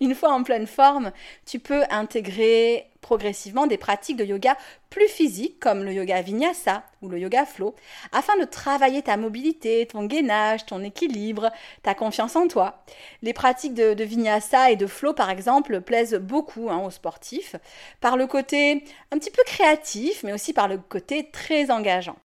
Une 0.01 0.15
fois 0.15 0.31
en 0.31 0.41
pleine 0.41 0.65
forme, 0.65 1.11
tu 1.45 1.59
peux 1.59 1.83
intégrer 1.91 2.89
progressivement 3.01 3.67
des 3.67 3.77
pratiques 3.77 4.17
de 4.17 4.25
yoga 4.25 4.57
plus 4.89 5.07
physiques 5.07 5.59
comme 5.59 5.83
le 5.83 5.93
yoga 5.93 6.23
vinyasa 6.23 6.83
ou 7.03 7.09
le 7.09 7.19
yoga 7.19 7.45
flow 7.45 7.75
afin 8.11 8.35
de 8.39 8.45
travailler 8.45 9.03
ta 9.03 9.15
mobilité, 9.15 9.85
ton 9.85 10.05
gainage, 10.05 10.65
ton 10.65 10.83
équilibre, 10.83 11.51
ta 11.83 11.93
confiance 11.93 12.35
en 12.35 12.47
toi. 12.47 12.83
Les 13.21 13.33
pratiques 13.33 13.75
de, 13.75 14.03
vinyasa 14.03 14.71
et 14.71 14.75
de 14.75 14.87
flow 14.87 15.13
par 15.13 15.29
exemple 15.29 15.81
plaisent 15.81 16.15
beaucoup 16.15 16.71
hein, 16.71 16.83
aux 16.83 16.91
sportifs 16.91 17.55
par 17.99 18.17
le 18.17 18.25
côté 18.25 18.83
un 19.11 19.19
petit 19.19 19.31
peu 19.31 19.43
créatif 19.45 20.23
mais 20.23 20.33
aussi 20.33 20.51
par 20.51 20.67
le 20.67 20.79
côté 20.79 21.29
très 21.29 21.69
engageant. 21.69 22.17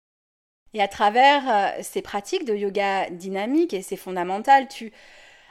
Et 0.72 0.80
à 0.80 0.88
travers 0.88 1.42
euh, 1.46 1.82
ces 1.82 2.00
pratiques 2.00 2.46
de 2.46 2.54
yoga 2.54 3.10
dynamique 3.10 3.74
et 3.74 3.82
ces 3.82 3.96
fondamentales, 3.96 4.68
tu 4.68 4.92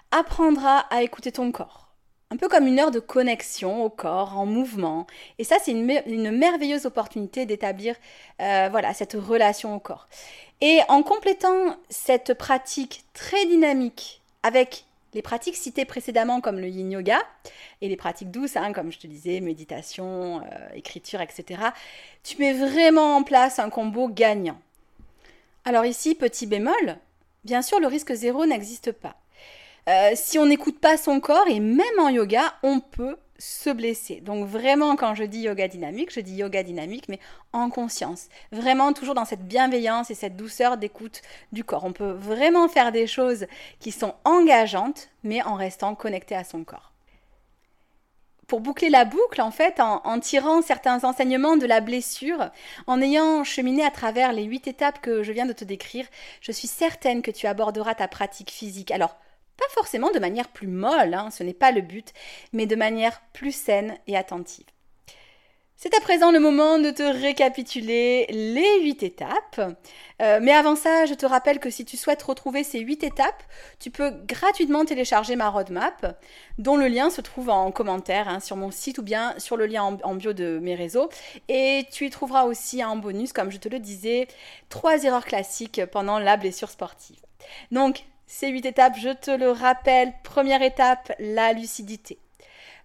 apprendras 0.10 0.80
à 0.90 1.04
écouter 1.04 1.32
ton 1.32 1.52
corps 1.52 1.85
un 2.32 2.38
peu 2.38 2.48
comme 2.48 2.68
une 2.68 2.80
heure 2.80 2.92
de 2.92 3.00
connexion 3.00 3.84
au 3.84 3.90
corps, 3.90 4.38
en 4.38 4.46
mouvement. 4.46 5.06
Et 5.38 5.44
ça, 5.44 5.58
c'est 5.62 5.72
une, 5.72 6.32
merveilleuse 6.32 6.86
opportunité 6.86 7.46
d'établir 7.46 7.96
euh, 8.42 8.68
voilà, 8.72 8.94
cette 8.94 9.14
relation 9.14 9.76
au 9.76 9.80
corps. 9.80 10.08
Et 10.62 10.80
en 10.88 11.04
complétant 11.04 11.78
cette 11.90 12.34
pratique 12.34 13.04
très 13.14 13.46
dynamique 13.46 14.22
avec 14.44 14.86
les 15.14 15.22
pratiques 15.22 15.56
citées 15.56 15.86
précédemment 15.86 16.42
comme 16.42 16.60
le 16.60 16.68
yin 16.68 16.92
yoga 16.92 17.20
et 17.82 17.88
les 17.88 17.96
pratiques 17.96 18.32
douces, 18.32 18.58
hein, 18.58 18.74
comme 18.74 18.92
je 18.92 19.00
te 19.00 19.08
disais, 19.08 19.40
méditation, 19.40 20.42
euh, 20.42 20.70
écriture, 20.74 21.22
etc., 21.22 21.62
tu 22.24 22.38
mets 22.38 22.54
vraiment 22.54 23.16
en 23.16 23.24
place 23.24 23.60
un 23.60 23.70
combo 23.70 24.10
gagnant. 24.10 24.60
Alors 25.64 25.86
ici, 25.86 26.16
petit 26.16 26.48
bémol, 26.48 26.98
bien 27.44 27.62
sûr, 27.62 27.80
le 27.80 27.88
risque 27.88 28.14
zéro 28.14 28.46
n'existe 28.46 28.92
pas. 28.92 29.16
Euh, 29.88 30.12
si 30.16 30.40
on 30.40 30.46
n'écoute 30.48 30.80
pas 30.80 30.98
son 30.98 31.20
corps, 31.20 31.48
et 31.48 31.60
même 31.60 32.00
en 32.00 32.10
yoga, 32.10 32.56
on 32.64 32.80
peut 32.80 33.18
se 33.38 33.70
blesser. 33.70 34.22
Donc 34.22 34.48
vraiment, 34.48 34.96
quand 34.96 35.14
je 35.14 35.24
dis 35.24 35.42
yoga 35.42 35.68
dynamique, 35.68 36.14
je 36.14 36.22
dis 36.22 36.36
yoga 36.36 36.64
dynamique, 36.64 37.08
mais 37.10 37.20
en 37.54 37.70
conscience. 37.70 38.28
Vraiment 38.52 38.94
toujours 38.94 39.14
dans 39.14 39.26
cette 39.26 39.46
bienveillance 39.46 40.10
et 40.10 40.16
cette 40.16 40.38
douceur 40.38 40.78
d'écoute 40.78 41.22
du 41.52 41.64
corps. 41.64 41.84
On 41.84 41.94
peut 41.94 42.12
vraiment 42.12 42.68
faire 42.68 42.92
des 42.92 43.08
choses 43.08 43.46
qui 43.80 43.92
sont 43.92 44.16
engageantes, 44.24 45.10
mais 45.24 45.44
en 45.44 45.56
restant 45.56 45.96
connecté 45.96 46.36
à 46.36 46.44
son 46.44 46.64
corps. 46.64 46.94
Pour 48.48 48.62
boucler 48.62 48.90
la 48.90 49.06
boucle, 49.06 49.42
en 49.42 49.52
fait, 49.52 49.80
en, 49.80 50.02
en, 50.04 50.20
tirant 50.20 50.62
certains 50.62 51.04
enseignements 51.04 51.58
de 51.58 51.66
la 51.66 51.82
blessure, 51.82 52.52
en 52.86 53.02
ayant 53.02 53.44
cheminé 53.44 53.84
à 53.84 53.90
travers 53.90 54.34
les 54.34 54.44
huit 54.44 54.68
étapes 54.68 55.02
que 55.02 55.24
je 55.24 55.32
viens 55.32 55.48
de 55.48 55.54
te 55.54 55.64
décrire, 55.64 56.06
je 56.42 56.52
suis 56.52 56.68
certaine 56.68 57.24
que 57.24 57.32
tu 57.32 57.48
aborderas 57.48 57.96
ta 57.96 58.08
pratique 58.08 58.52
physique. 58.52 58.92
Alors, 58.92 59.18
pas 59.58 59.66
forcément 59.74 60.12
de 60.12 60.20
manière 60.20 60.50
plus 60.50 60.68
molle, 60.68 61.14
hein, 61.14 61.30
ce 61.32 61.44
n'est 61.44 61.54
pas 61.54 61.72
le 61.72 61.82
but, 61.82 62.14
mais 62.54 62.66
de 62.66 62.76
manière 62.76 63.22
plus 63.34 63.56
saine 63.56 63.98
et 64.08 64.18
attentive. 64.18 64.66
C'est 65.78 65.94
à 65.94 66.00
présent 66.00 66.32
le 66.32 66.40
moment 66.40 66.80
de 66.80 66.90
te 66.90 67.04
récapituler 67.04 68.28
les 68.30 68.80
huit 68.82 69.04
étapes. 69.04 69.60
Euh, 70.22 70.40
mais 70.42 70.54
avant 70.54 70.78
ça, 70.78 71.06
je 71.06 71.14
te 71.14 71.26
rappelle 71.26 71.60
que 71.60 71.70
si 71.70 71.84
tu 71.84 71.98
souhaites 71.98 72.24
retrouver 72.24 72.64
ces 72.64 72.80
huit 72.80 73.04
étapes, 73.04 73.44
tu 73.78 73.92
peux 73.92 74.12
gratuitement 74.26 74.86
télécharger 74.86 75.36
ma 75.36 75.50
roadmap, 75.50 76.18
dont 76.58 76.78
le 76.78 76.88
lien 76.88 77.10
se 77.10 77.20
trouve 77.20 77.50
en 77.50 77.72
commentaire 77.72 78.30
hein, 78.30 78.40
sur 78.40 78.56
mon 78.56 78.72
site 78.72 79.00
ou 79.00 79.04
bien 79.04 79.36
sur 79.38 79.58
le 79.58 79.66
lien 79.66 79.98
en, 80.02 80.16
bio 80.16 80.32
de 80.32 80.60
mes 80.60 80.76
réseaux. 80.76 81.10
Et 81.50 81.86
tu 81.92 82.06
y 82.06 82.10
trouveras 82.10 82.46
aussi 82.46 82.82
en 82.82 82.96
bonus, 82.96 83.34
comme 83.34 83.52
je 83.52 83.58
te 83.58 83.68
le 83.68 83.80
disais, 83.80 84.28
trois 84.70 85.04
erreurs 85.04 85.26
classiques 85.26 85.82
pendant 85.92 86.20
la 86.20 86.38
blessure 86.38 86.70
sportive. 86.70 87.20
Donc, 87.72 88.06
ces 88.28 88.50
huit 88.50 88.66
étapes, 88.66 88.98
je 88.98 89.10
te 89.10 89.32
le 89.32 89.52
rappelle. 89.52 90.14
Première 90.24 90.62
étape, 90.62 91.14
la 91.20 91.54
lucidité. 91.54 92.18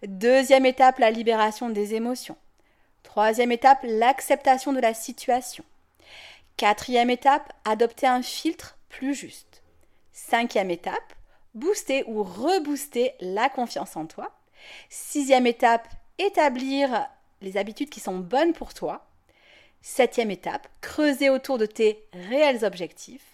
Deuxième 0.02 0.66
étape, 0.66 0.98
la 0.98 1.10
libération 1.10 1.70
des 1.70 1.94
émotions. 1.94 2.36
Troisième 3.02 3.52
étape, 3.52 3.80
l'acceptation 3.82 4.72
de 4.72 4.80
la 4.80 4.94
situation. 4.94 5.64
Quatrième 6.56 7.10
étape, 7.10 7.52
adopter 7.64 8.06
un 8.06 8.22
filtre 8.22 8.76
plus 8.88 9.14
juste. 9.14 9.62
Cinquième 10.12 10.70
étape, 10.70 11.14
booster 11.54 12.04
ou 12.06 12.22
rebooster 12.22 13.14
la 13.20 13.48
confiance 13.48 13.96
en 13.96 14.06
toi. 14.06 14.30
Sixième 14.90 15.46
étape, 15.46 15.88
établir 16.18 17.08
les 17.40 17.56
habitudes 17.56 17.88
qui 17.88 18.00
sont 18.00 18.18
bonnes 18.18 18.52
pour 18.52 18.74
toi. 18.74 19.06
Septième 19.82 20.30
étape, 20.30 20.68
creuser 20.82 21.30
autour 21.30 21.56
de 21.56 21.64
tes 21.64 22.04
réels 22.12 22.64
objectifs. 22.64 23.24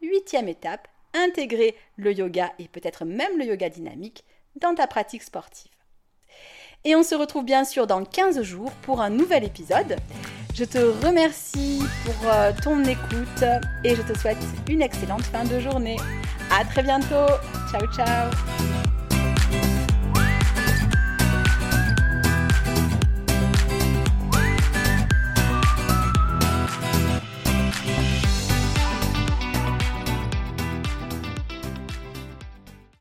Huitième 0.00 0.48
étape, 0.48 0.86
intégrer 1.24 1.74
le 1.96 2.12
yoga 2.12 2.52
et 2.58 2.68
peut-être 2.68 3.04
même 3.04 3.38
le 3.38 3.44
yoga 3.44 3.68
dynamique 3.68 4.24
dans 4.60 4.74
ta 4.74 4.86
pratique 4.86 5.22
sportive. 5.22 5.70
Et 6.84 6.94
on 6.94 7.02
se 7.02 7.14
retrouve 7.14 7.44
bien 7.44 7.64
sûr 7.64 7.86
dans 7.86 8.04
15 8.04 8.42
jours 8.42 8.70
pour 8.82 9.00
un 9.00 9.10
nouvel 9.10 9.44
épisode. 9.44 9.96
Je 10.54 10.64
te 10.64 10.78
remercie 11.04 11.82
pour 12.04 12.30
euh, 12.30 12.52
ton 12.62 12.82
écoute 12.84 13.44
et 13.84 13.94
je 13.94 14.02
te 14.02 14.16
souhaite 14.16 14.38
une 14.68 14.82
excellente 14.82 15.22
fin 15.22 15.44
de 15.44 15.58
journée. 15.58 15.98
À 16.50 16.64
très 16.64 16.82
bientôt. 16.82 17.26
Ciao 17.70 17.86
ciao. 17.92 18.95